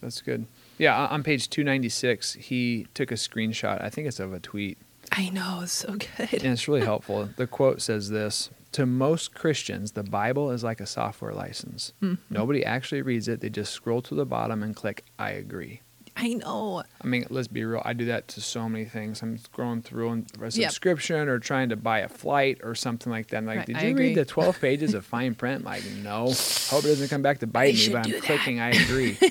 That's 0.00 0.20
good. 0.22 0.46
Yeah, 0.78 0.96
on- 0.96 1.08
on 1.10 1.22
page 1.24 1.50
296, 1.50 2.34
he 2.34 2.86
took 2.94 3.10
a 3.10 3.14
screenshot. 3.16 3.82
I 3.82 3.90
think 3.90 4.06
it's 4.06 4.20
of 4.20 4.32
a 4.32 4.38
tweet, 4.40 4.78
I 5.10 5.28
know, 5.30 5.60
it's 5.62 5.72
so 5.72 5.94
good. 5.94 6.32
and 6.34 6.52
it's 6.52 6.68
really 6.68 6.82
helpful. 6.92 7.28
The 7.36 7.46
quote 7.46 7.82
says 7.82 8.10
this 8.10 8.50
To 8.72 8.86
most 8.86 9.34
Christians, 9.34 9.92
the 9.92 10.02
Bible 10.04 10.50
is 10.52 10.62
like 10.62 10.80
a 10.80 10.86
software 10.86 11.32
license. 11.32 11.92
Mm-hmm. 12.02 12.22
Nobody 12.32 12.64
actually 12.64 13.02
reads 13.02 13.26
it, 13.26 13.40
they 13.40 13.48
just 13.50 13.72
scroll 13.72 14.02
to 14.02 14.14
the 14.14 14.24
bottom 14.26 14.62
and 14.62 14.76
click, 14.76 15.04
I 15.18 15.30
agree. 15.32 15.80
I 16.16 16.34
know. 16.34 16.82
I 17.00 17.06
mean, 17.06 17.26
let's 17.30 17.46
be 17.46 17.64
real. 17.64 17.80
I 17.84 17.92
do 17.92 18.06
that 18.06 18.26
to 18.28 18.40
so 18.40 18.68
many 18.68 18.84
things. 18.84 19.22
I'm 19.22 19.38
scrolling 19.38 19.84
through 19.84 20.08
and 20.10 20.26
a 20.40 20.44
Yep. 20.46 20.52
subscription 20.52 21.28
or 21.28 21.38
trying 21.38 21.68
to 21.68 21.76
buy 21.76 22.00
a 22.00 22.08
flight 22.08 22.58
or 22.64 22.74
something 22.74 23.10
like 23.12 23.28
that. 23.28 23.36
I'm 23.36 23.46
like, 23.46 23.58
Right, 23.58 23.66
did 23.66 23.76
I 23.76 23.84
you 23.84 23.90
agree. 23.90 24.06
read 24.08 24.16
the 24.16 24.24
12 24.24 24.60
pages 24.60 24.94
of 24.94 25.04
fine 25.06 25.36
print? 25.36 25.62
Like, 25.64 25.84
no. 26.02 26.32
Hope 26.70 26.84
it 26.84 26.88
doesn't 26.88 27.08
come 27.08 27.22
back 27.22 27.38
to 27.38 27.46
bite 27.58 27.74
me, 27.74 27.88
but 27.90 28.04
I'm 28.04 28.10
that. 28.12 28.22
clicking, 28.22 28.58
I 28.60 28.70
agree. 28.70 29.16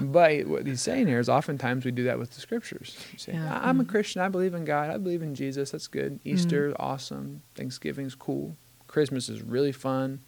But 0.00 0.46
what 0.46 0.66
he's 0.66 0.80
saying 0.80 1.06
here 1.08 1.18
is 1.20 1.28
oftentimes 1.28 1.84
we 1.84 1.90
do 1.90 2.04
that 2.04 2.18
with 2.18 2.30
the 2.34 2.40
scriptures. 2.40 2.96
You 3.12 3.18
say, 3.18 3.32
Yeah. 3.34 3.58
"I- 3.60 3.68
I'm 3.68 3.80
a 3.80 3.84
Christian. 3.84 4.22
I 4.22 4.28
believe 4.28 4.54
in 4.54 4.64
God. 4.64 4.90
I 4.90 4.96
believe 4.96 5.22
in 5.22 5.34
Jesus. 5.34 5.70
That's 5.72 5.86
good. 5.88 6.14
Mm-hmm. 6.20 6.28
Easter, 6.28 6.74
awesome. 6.78 7.42
Thanksgiving's 7.54 8.14
cool. 8.14 8.56
Christmas 8.86 9.28
is 9.28 9.42
really 9.42 9.72
fun. 9.72 10.20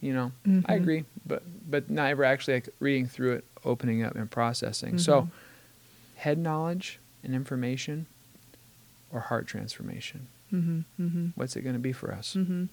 You 0.00 0.12
know, 0.14 0.32
I 0.46 0.48
Mhm. 0.48 0.76
agree, 0.76 1.04
but 1.26 1.42
but 1.70 1.90
not 1.90 2.10
ever 2.10 2.24
actually 2.24 2.54
like 2.54 2.68
reading 2.80 3.06
through 3.06 3.32
it, 3.34 3.44
opening 3.64 4.02
up, 4.04 4.14
and 4.14 4.30
processing. 4.30 4.96
So, 4.98 5.22
Mhm. 5.22 5.30
Head 6.18 6.38
knowledge 6.38 6.98
and 7.22 7.34
information, 7.34 8.06
or 9.12 9.20
heart 9.20 9.46
transformation. 9.46 10.26
Mm-hmm, 10.52 10.80
mm-hmm. 11.02 11.26
What's 11.34 11.56
it 11.56 11.62
going 11.62 11.74
to 11.74 11.80
be 11.80 11.92
for 11.92 12.12
us? 12.12 12.34
Mm-hmm. 12.36 12.64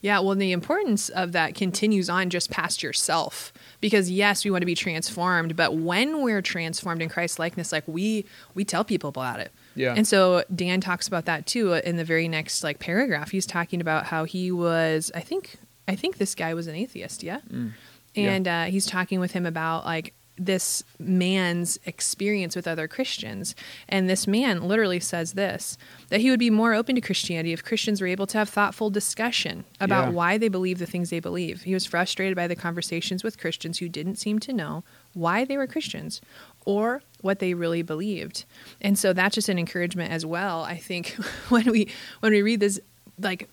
Yeah, 0.00 0.18
well, 0.18 0.34
the 0.34 0.50
importance 0.50 1.08
of 1.08 1.30
that 1.32 1.54
continues 1.54 2.10
on 2.10 2.30
just 2.30 2.50
past 2.50 2.82
yourself 2.82 3.52
because 3.80 4.10
yes, 4.10 4.44
we 4.44 4.50
want 4.50 4.62
to 4.62 4.66
be 4.66 4.74
transformed, 4.74 5.54
but 5.54 5.76
when 5.76 6.22
we're 6.22 6.42
transformed 6.42 7.00
in 7.00 7.08
Christ's 7.08 7.38
likeness, 7.38 7.70
like 7.70 7.84
we 7.86 8.24
we 8.54 8.64
tell 8.64 8.82
people 8.82 9.08
about 9.08 9.38
it. 9.38 9.52
Yeah. 9.76 9.94
And 9.96 10.06
so 10.06 10.42
Dan 10.54 10.80
talks 10.80 11.06
about 11.06 11.26
that 11.26 11.46
too 11.46 11.74
in 11.74 11.96
the 11.96 12.04
very 12.04 12.26
next 12.26 12.64
like 12.64 12.80
paragraph. 12.80 13.30
He's 13.30 13.46
talking 13.46 13.80
about 13.80 14.06
how 14.06 14.24
he 14.24 14.50
was, 14.50 15.12
I 15.14 15.20
think, 15.20 15.56
I 15.86 15.94
think 15.94 16.18
this 16.18 16.34
guy 16.34 16.54
was 16.54 16.66
an 16.66 16.74
atheist. 16.74 17.22
Yeah. 17.22 17.38
Mm. 17.48 17.72
Yeah. 18.14 18.30
And 18.30 18.48
uh, 18.48 18.64
he's 18.64 18.84
talking 18.84 19.20
with 19.20 19.30
him 19.30 19.46
about 19.46 19.84
like 19.84 20.12
this 20.38 20.82
man's 20.98 21.78
experience 21.84 22.56
with 22.56 22.66
other 22.66 22.88
Christians. 22.88 23.54
And 23.88 24.08
this 24.08 24.26
man 24.26 24.62
literally 24.66 24.98
says 25.00 25.34
this 25.34 25.76
that 26.08 26.20
he 26.20 26.30
would 26.30 26.38
be 26.40 26.50
more 26.50 26.74
open 26.74 26.94
to 26.94 27.00
Christianity 27.00 27.52
if 27.52 27.62
Christians 27.64 28.00
were 28.00 28.06
able 28.06 28.26
to 28.28 28.38
have 28.38 28.48
thoughtful 28.48 28.88
discussion 28.90 29.64
about 29.80 30.06
Yeah. 30.08 30.10
why 30.12 30.38
they 30.38 30.48
believe 30.48 30.78
the 30.78 30.86
things 30.86 31.10
they 31.10 31.20
believe. 31.20 31.62
He 31.62 31.74
was 31.74 31.84
frustrated 31.86 32.34
by 32.34 32.46
the 32.48 32.56
conversations 32.56 33.22
with 33.22 33.38
Christians 33.38 33.78
who 33.78 33.88
didn't 33.88 34.16
seem 34.16 34.38
to 34.40 34.52
know 34.52 34.84
why 35.12 35.44
they 35.44 35.56
were 35.56 35.66
Christians 35.66 36.20
or 36.64 37.02
what 37.20 37.38
they 37.38 37.52
really 37.54 37.82
believed. 37.82 38.44
And 38.80 38.98
so 38.98 39.12
that's 39.12 39.34
just 39.34 39.48
an 39.50 39.58
encouragement 39.58 40.12
as 40.12 40.24
well. 40.24 40.62
I 40.62 40.76
think 40.78 41.08
when 41.50 41.70
we 41.70 41.88
when 42.20 42.32
we 42.32 42.40
read 42.42 42.60
this 42.60 42.80
like 43.18 43.48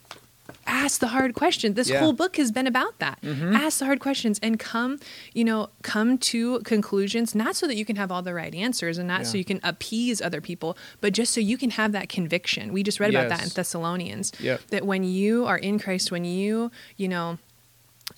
ask 0.70 1.00
the 1.00 1.08
hard 1.08 1.34
questions. 1.34 1.76
This 1.76 1.90
Yeah. 1.90 2.00
whole 2.00 2.14
book 2.14 2.38
has 2.38 2.52
been 2.52 2.68
about 2.68 3.00
that. 3.00 3.20
Mhm. 3.22 3.54
Ask 3.56 3.80
the 3.80 3.86
hard 3.86 4.00
questions 4.00 4.40
and 4.44 4.60
come, 4.60 5.00
you 5.34 5.44
know, 5.44 5.70
come 5.82 6.18
to 6.20 6.60
conclusions, 6.62 7.34
not 7.34 7.56
so 7.56 7.66
that 7.68 7.76
you 7.76 7.86
can 7.86 7.96
have 7.96 8.12
all 8.12 8.22
the 8.22 8.34
right 8.34 8.54
answers 8.54 8.98
and 8.98 9.08
not 9.08 9.26
so 9.26 9.38
you 9.38 9.46
can 9.46 9.60
appease 9.64 10.22
other 10.22 10.42
people, 10.42 10.78
but 11.02 11.14
just 11.14 11.34
so 11.34 11.42
you 11.42 11.58
can 11.58 11.72
have 11.72 11.92
that 11.94 12.08
conviction. 12.10 12.72
We 12.72 12.84
just 12.84 13.00
read 13.00 13.10
about 13.10 13.30
that 13.30 13.44
in 13.44 13.50
Thessalonians. 13.50 14.32
Yep. 14.40 14.62
That 14.70 14.86
when 14.86 15.04
you 15.04 15.46
are 15.46 15.58
in 15.58 15.80
Christ, 15.80 16.12
when 16.12 16.24
you, 16.26 16.72
you 16.98 17.08
know, 17.08 17.40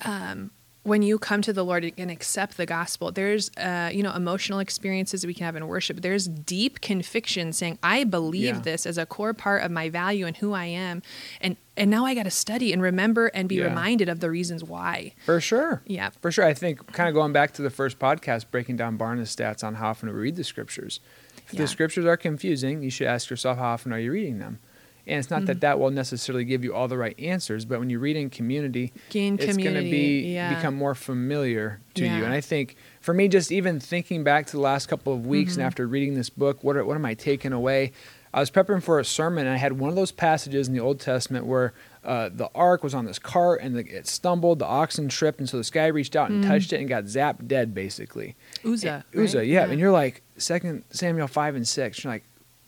um, 0.05 0.51
when 0.83 1.03
you 1.03 1.19
come 1.19 1.43
to 1.43 1.53
the 1.53 1.63
Lord 1.63 1.91
and 1.97 2.09
accept 2.09 2.57
the 2.57 2.65
gospel, 2.65 3.11
there's, 3.11 3.51
uh, 3.57 3.91
you 3.93 4.01
know, 4.01 4.13
emotional 4.15 4.57
experiences 4.57 5.21
that 5.21 5.27
we 5.27 5.33
can 5.35 5.45
have 5.45 5.55
in 5.55 5.67
worship. 5.67 6.01
There's 6.01 6.27
deep 6.27 6.81
conviction 6.81 7.53
saying, 7.53 7.77
I 7.83 8.03
believe 8.03 8.55
Yeah. 8.55 8.59
this 8.61 8.87
as 8.87 8.97
a 8.97 9.05
core 9.05 9.33
part 9.35 9.61
of 9.63 9.69
my 9.69 9.89
value 9.89 10.25
and 10.25 10.35
who 10.37 10.53
I 10.53 10.65
am. 10.65 11.03
And, 11.39 11.55
and 11.77 11.91
now 11.91 12.05
I 12.05 12.15
got 12.15 12.23
to 12.23 12.31
study 12.31 12.73
and 12.73 12.81
remember 12.81 13.27
and 13.27 13.47
be 13.47 13.55
Yeah. 13.57 13.65
reminded 13.65 14.09
of 14.09 14.21
the 14.21 14.31
reasons 14.31 14.63
why. 14.63 15.13
For 15.23 15.39
sure. 15.39 15.83
Yeah. 15.85 16.09
For 16.19 16.31
sure. 16.31 16.45
I 16.45 16.55
think 16.55 16.91
kind 16.93 17.07
of 17.07 17.13
going 17.13 17.31
back 17.31 17.53
to 17.53 17.61
the 17.61 17.69
first 17.69 17.99
podcast, 17.99 18.45
breaking 18.49 18.77
down 18.77 18.97
Barna's 18.97 19.35
stats 19.35 19.63
on 19.63 19.75
how 19.75 19.89
often 19.89 20.09
we 20.09 20.15
read 20.15 20.35
the 20.35 20.43
scriptures. 20.43 20.99
If 21.47 21.53
Yeah. 21.53 21.61
the 21.61 21.67
scriptures 21.67 22.05
are 22.05 22.17
confusing, 22.17 22.81
you 22.81 22.89
should 22.89 23.07
ask 23.07 23.29
yourself 23.29 23.59
how 23.59 23.65
often 23.73 23.93
are 23.93 23.99
you 23.99 24.13
reading 24.13 24.39
them? 24.39 24.57
And 25.07 25.17
it's 25.19 25.29
not 25.29 25.45
that 25.47 25.61
that 25.61 25.79
will 25.79 25.89
necessarily 25.91 26.43
give 26.45 26.63
you 26.63 26.73
all 26.75 26.87
the 26.87 26.97
right 26.97 27.19
answers, 27.19 27.65
but 27.65 27.79
when 27.79 27.89
you 27.89 27.97
read 27.99 28.15
in 28.15 28.29
community, 28.29 28.93
In 29.13 29.35
it's 29.39 29.57
going 29.57 29.73
to 29.75 29.81
be 29.81 30.33
yeah. 30.33 30.53
become 30.55 30.75
more 30.75 30.93
familiar 30.95 31.79
to 31.95 32.03
you. 32.05 32.23
And 32.23 32.33
I 32.33 32.41
think 32.41 32.75
for 33.01 33.13
me, 33.13 33.27
just 33.27 33.51
even 33.51 33.79
thinking 33.79 34.23
back 34.23 34.45
to 34.47 34.51
the 34.53 34.61
last 34.61 34.87
couple 34.87 35.11
of 35.13 35.25
weeks 35.25 35.53
Mm-hmm. 35.53 35.61
and 35.61 35.65
after 35.67 35.87
reading 35.87 36.13
this 36.13 36.29
book, 36.29 36.63
what 36.63 36.75
are, 36.77 36.85
what 36.85 36.95
am 36.95 37.05
I 37.05 37.13
taking 37.15 37.51
away? 37.53 37.91
I 38.33 38.39
was 38.39 38.49
preparing 38.49 38.81
for 38.81 38.97
a 38.97 39.03
sermon, 39.03 39.45
and 39.45 39.53
I 39.53 39.57
had 39.57 39.73
one 39.73 39.89
of 39.89 39.97
those 39.97 40.13
passages 40.13 40.69
in 40.69 40.73
the 40.73 40.79
Old 40.79 41.01
Testament 41.01 41.45
where 41.45 41.73
uh, 42.05 42.29
the 42.33 42.49
ark 42.55 42.81
was 42.81 42.93
on 42.93 43.03
this 43.03 43.19
cart 43.19 43.59
and 43.61 43.75
the, 43.75 43.81
it 43.85 44.07
stumbled, 44.07 44.59
the 44.59 44.65
oxen 44.65 45.09
tripped, 45.09 45.39
and 45.39 45.49
so 45.49 45.57
this 45.57 45.69
guy 45.69 45.87
reached 45.87 46.15
out 46.15 46.29
and 46.31 46.41
touched 46.41 46.71
it 46.71 46.79
and 46.79 46.87
got 46.87 47.03
zapped 47.05 47.45
dead, 47.47 47.73
basically. 47.73 48.35
Uzzah. 48.63 49.03
And- 49.11 49.23
Uzzah, 49.23 49.39
right? 49.39 49.47
yeah. 49.47 49.65
And 49.65 49.79
you're 49.81 49.91
like, 49.91 50.21
Second 50.37 50.83
Samuel 50.91 51.27
5 51.27 51.55
and 51.55 51.67
6, 51.67 52.03
you're 52.03 52.13
like, 52.13 52.23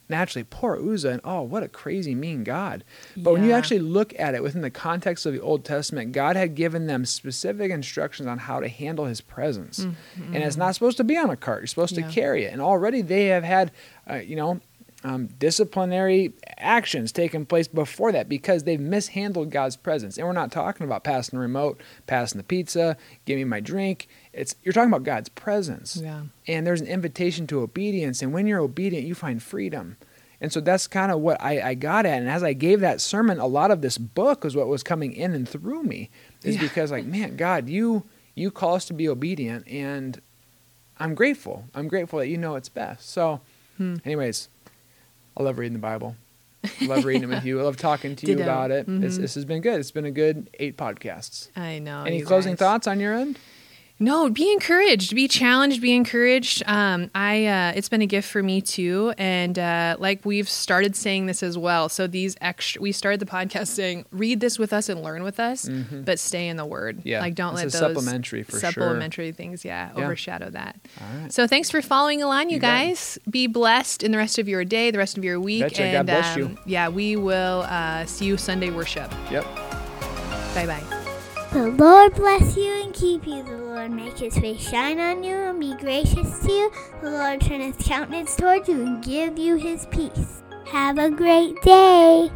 naturally, 0.09 0.45
poor 0.49 0.75
Uzzah, 0.77 1.09
and 1.09 1.21
oh, 1.23 1.41
what 1.41 1.63
a 1.63 1.67
crazy, 1.67 2.13
mean 2.15 2.43
God. 2.43 2.83
But 3.17 3.33
when 3.33 3.43
you 3.43 3.51
actually 3.51 3.79
look 3.79 4.13
at 4.19 4.35
it 4.35 4.43
within 4.43 4.61
the 4.61 4.69
context 4.69 5.25
of 5.25 5.33
the 5.33 5.39
Old 5.41 5.65
Testament, 5.65 6.11
God 6.11 6.35
had 6.35 6.55
given 6.55 6.87
them 6.87 7.05
specific 7.05 7.71
instructions 7.71 8.27
on 8.27 8.37
how 8.39 8.59
to 8.59 8.67
handle 8.67 9.05
his 9.05 9.21
presence. 9.21 9.79
And 9.79 10.35
it's 10.35 10.57
not 10.57 10.73
supposed 10.75 10.97
to 10.97 11.03
be 11.03 11.17
on 11.17 11.29
a 11.29 11.35
cart, 11.37 11.61
you're 11.61 11.67
supposed 11.67 11.95
Mm-hmm. 11.95 12.03
Yeah. 12.03 12.07
to 12.09 12.13
carry 12.13 12.43
it. 12.45 12.53
And 12.53 12.61
already 12.61 13.01
they 13.01 13.25
have 13.27 13.43
had, 13.43 13.71
uh, 14.09 14.15
you 14.15 14.35
know, 14.35 14.59
um, 15.05 15.27
disciplinary 15.37 16.33
actions 16.57 17.11
taking 17.11 17.45
place 17.45 17.67
before 17.67 18.11
that 18.13 18.29
because 18.29 18.63
they've 18.63 18.79
mishandled 18.79 19.49
God's 19.51 19.75
presence. 19.75 20.17
And 20.17 20.25
we're 20.25 20.33
not 20.33 20.51
talking 20.51 20.85
about 20.85 21.03
passing 21.03 21.37
the 21.37 21.41
remote, 21.41 21.81
passing 22.07 22.37
the 22.37 22.43
pizza, 22.43 22.97
give 23.25 23.37
me 23.37 23.43
my 23.43 23.59
drink. 23.59 24.07
It's 24.33 24.55
you're 24.63 24.73
talking 24.73 24.89
about 24.89 25.03
God's 25.03 25.29
presence. 25.29 25.97
Yeah. 26.01 26.23
And 26.47 26.65
there's 26.65 26.81
an 26.81 26.87
invitation 26.87 27.45
to 27.47 27.61
obedience. 27.61 28.21
And 28.21 28.33
when 28.33 28.47
you're 28.47 28.59
obedient, 28.59 29.05
you 29.05 29.13
find 29.15 29.41
freedom. 29.41 29.97
And 30.41 30.51
so 30.51 30.59
that's 30.59 30.87
kind 30.87 31.11
of 31.11 31.19
what 31.21 31.41
I, 31.41 31.69
I 31.69 31.73
got 31.75 32.05
at. 32.05 32.19
And 32.19 32.29
as 32.29 32.43
I 32.43 32.51
gave 32.53 32.81
that 32.81 32.99
sermon, 32.99 33.39
a 33.39 33.47
lot 33.47 33.71
of 33.71 33.81
this 33.81 33.97
book 33.97 34.43
was 34.43 34.55
what 34.55 34.67
was 34.67 34.83
coming 34.83 35.13
in 35.13 35.33
and 35.33 35.47
through 35.47 35.83
me. 35.83 36.09
Is 36.43 36.55
Yeah. 36.55 36.61
because 36.63 36.91
like, 36.91 37.05
man, 37.05 37.37
God, 37.37 37.69
you 37.69 38.03
you 38.35 38.49
call 38.51 38.73
us 38.75 38.85
to 38.85 38.93
be 38.93 39.07
obedient 39.07 39.67
and 39.67 40.19
I'm 40.99 41.13
grateful. 41.15 41.65
I'm 41.75 41.87
grateful 41.87 42.19
that 42.19 42.27
you 42.27 42.37
know 42.37 42.55
it's 42.55 42.69
best. 42.69 43.09
So 43.09 43.41
Hmm. 43.77 43.95
anyways, 44.05 44.49
I 45.37 45.43
love 45.43 45.57
reading 45.59 45.73
the 45.73 45.79
Bible. 45.79 46.15
I 46.81 46.85
love 46.85 47.05
reading 47.05 47.23
it 47.23 47.29
with 47.29 47.43
you. 47.45 47.59
I 47.59 47.63
love 47.63 47.77
talking 47.77 48.15
to 48.15 48.27
you 48.27 48.35
Ditto. 48.35 48.43
about 48.49 48.71
it. 48.71 48.87
Mhm. 48.87 49.01
this 49.01 49.35
has 49.35 49.45
been 49.45 49.61
good. 49.61 49.79
It's 49.79 49.91
been 49.91 50.05
a 50.05 50.11
good 50.11 50.49
eight 50.59 50.77
podcasts. 50.77 51.49
I 51.55 51.79
know. 51.79 52.03
Any 52.03 52.21
closing 52.21 52.53
guys. 52.53 52.59
thoughts 52.59 52.87
on 52.87 52.99
your 52.99 53.13
end? 53.13 53.37
No, 53.99 54.29
be 54.29 54.51
encouraged, 54.51 55.15
be 55.15 55.27
challenged, 55.27 55.81
be 55.81 55.93
encouraged. 55.93 56.63
Um, 56.65 57.09
I 57.15 57.45
uh, 57.45 57.73
it's 57.75 57.87
been 57.89 58.01
a 58.01 58.05
gift 58.07 58.29
for 58.29 58.43
me 58.43 58.59
too, 58.59 59.13
and 59.17 59.57
uh, 59.57 59.95
like 59.99 60.25
we've 60.25 60.49
started 60.49 60.95
saying 60.95 61.27
this 61.27 61.41
as 61.43 61.57
well. 61.57 61.87
So 61.89 62.07
these 62.07 62.35
extra, 62.41 62.81
we 62.81 62.91
started 62.91 63.19
the 63.21 63.25
podcast 63.25 63.67
saying, 63.67 64.05
read 64.11 64.39
this 64.41 64.59
with 64.59 64.73
us 64.73 64.89
and 64.89 65.03
learn 65.03 65.23
with 65.23 65.39
us, 65.39 65.69
but 65.91 66.19
stay 66.19 66.47
in 66.49 66.57
the 66.57 66.65
Word. 66.65 66.97
Mm-hmm. 66.97 67.07
Yeah, 67.07 67.21
like 67.21 67.35
don't 67.35 67.53
this 67.55 67.63
let 67.65 67.71
those 67.71 67.79
supplementary 67.79 68.43
for 68.43 68.51
sure. 68.59 68.71
supplementary 68.71 69.31
things, 69.31 69.63
yeah, 69.63 69.91
Yeah. 69.95 70.03
overshadow 70.03 70.49
that. 70.49 70.75
All 70.99 71.21
right. 71.21 71.31
So 71.31 71.47
thanks 71.47 71.69
for 71.69 71.81
following 71.81 72.21
along, 72.21 72.49
you, 72.49 72.55
You 72.55 72.61
guys. 72.61 73.17
Be 73.29 73.47
blessed 73.47 74.03
in 74.03 74.11
the 74.11 74.17
rest 74.17 74.37
of 74.37 74.49
your 74.49 74.65
day, 74.65 74.91
the 74.91 74.97
rest 74.97 75.17
of 75.17 75.23
your 75.23 75.39
week, 75.39 75.61
Betcha. 75.61 76.03
God 76.03 76.09
and 76.09 76.43
um, 76.43 76.59
yeah, 76.65 76.89
we 76.89 77.15
will 77.15 77.61
uh, 77.69 78.05
see 78.05 78.25
you 78.25 78.37
Sunday 78.37 78.69
worship. 78.71 79.09
Yep. 79.31 79.45
Bye 80.55 80.65
bye. 80.65 80.83
The 81.53 81.67
Lord 81.67 82.15
bless 82.15 82.57
you 82.57 82.81
and 82.83 82.91
keep 82.95 83.27
you. 83.27 83.43
The 83.43 83.57
Lord 83.57 83.91
make 83.91 84.17
his 84.17 84.35
face 84.35 84.67
shine 84.71 84.99
on 84.99 85.23
you 85.23 85.35
and 85.35 85.59
be 85.59 85.75
gracious 85.75 86.39
to 86.39 86.51
you. 86.51 86.71
The 86.99 87.11
Lord 87.11 87.41
turn 87.41 87.61
his 87.61 87.75
countenance 87.77 88.35
toward 88.35 88.67
you 88.67 88.81
and 88.81 89.03
give 89.03 89.37
you 89.37 89.57
his 89.57 89.85
peace. 89.91 90.41
Have 90.65 90.97
a 90.97 91.11
great 91.11 91.61
day. 91.61 92.31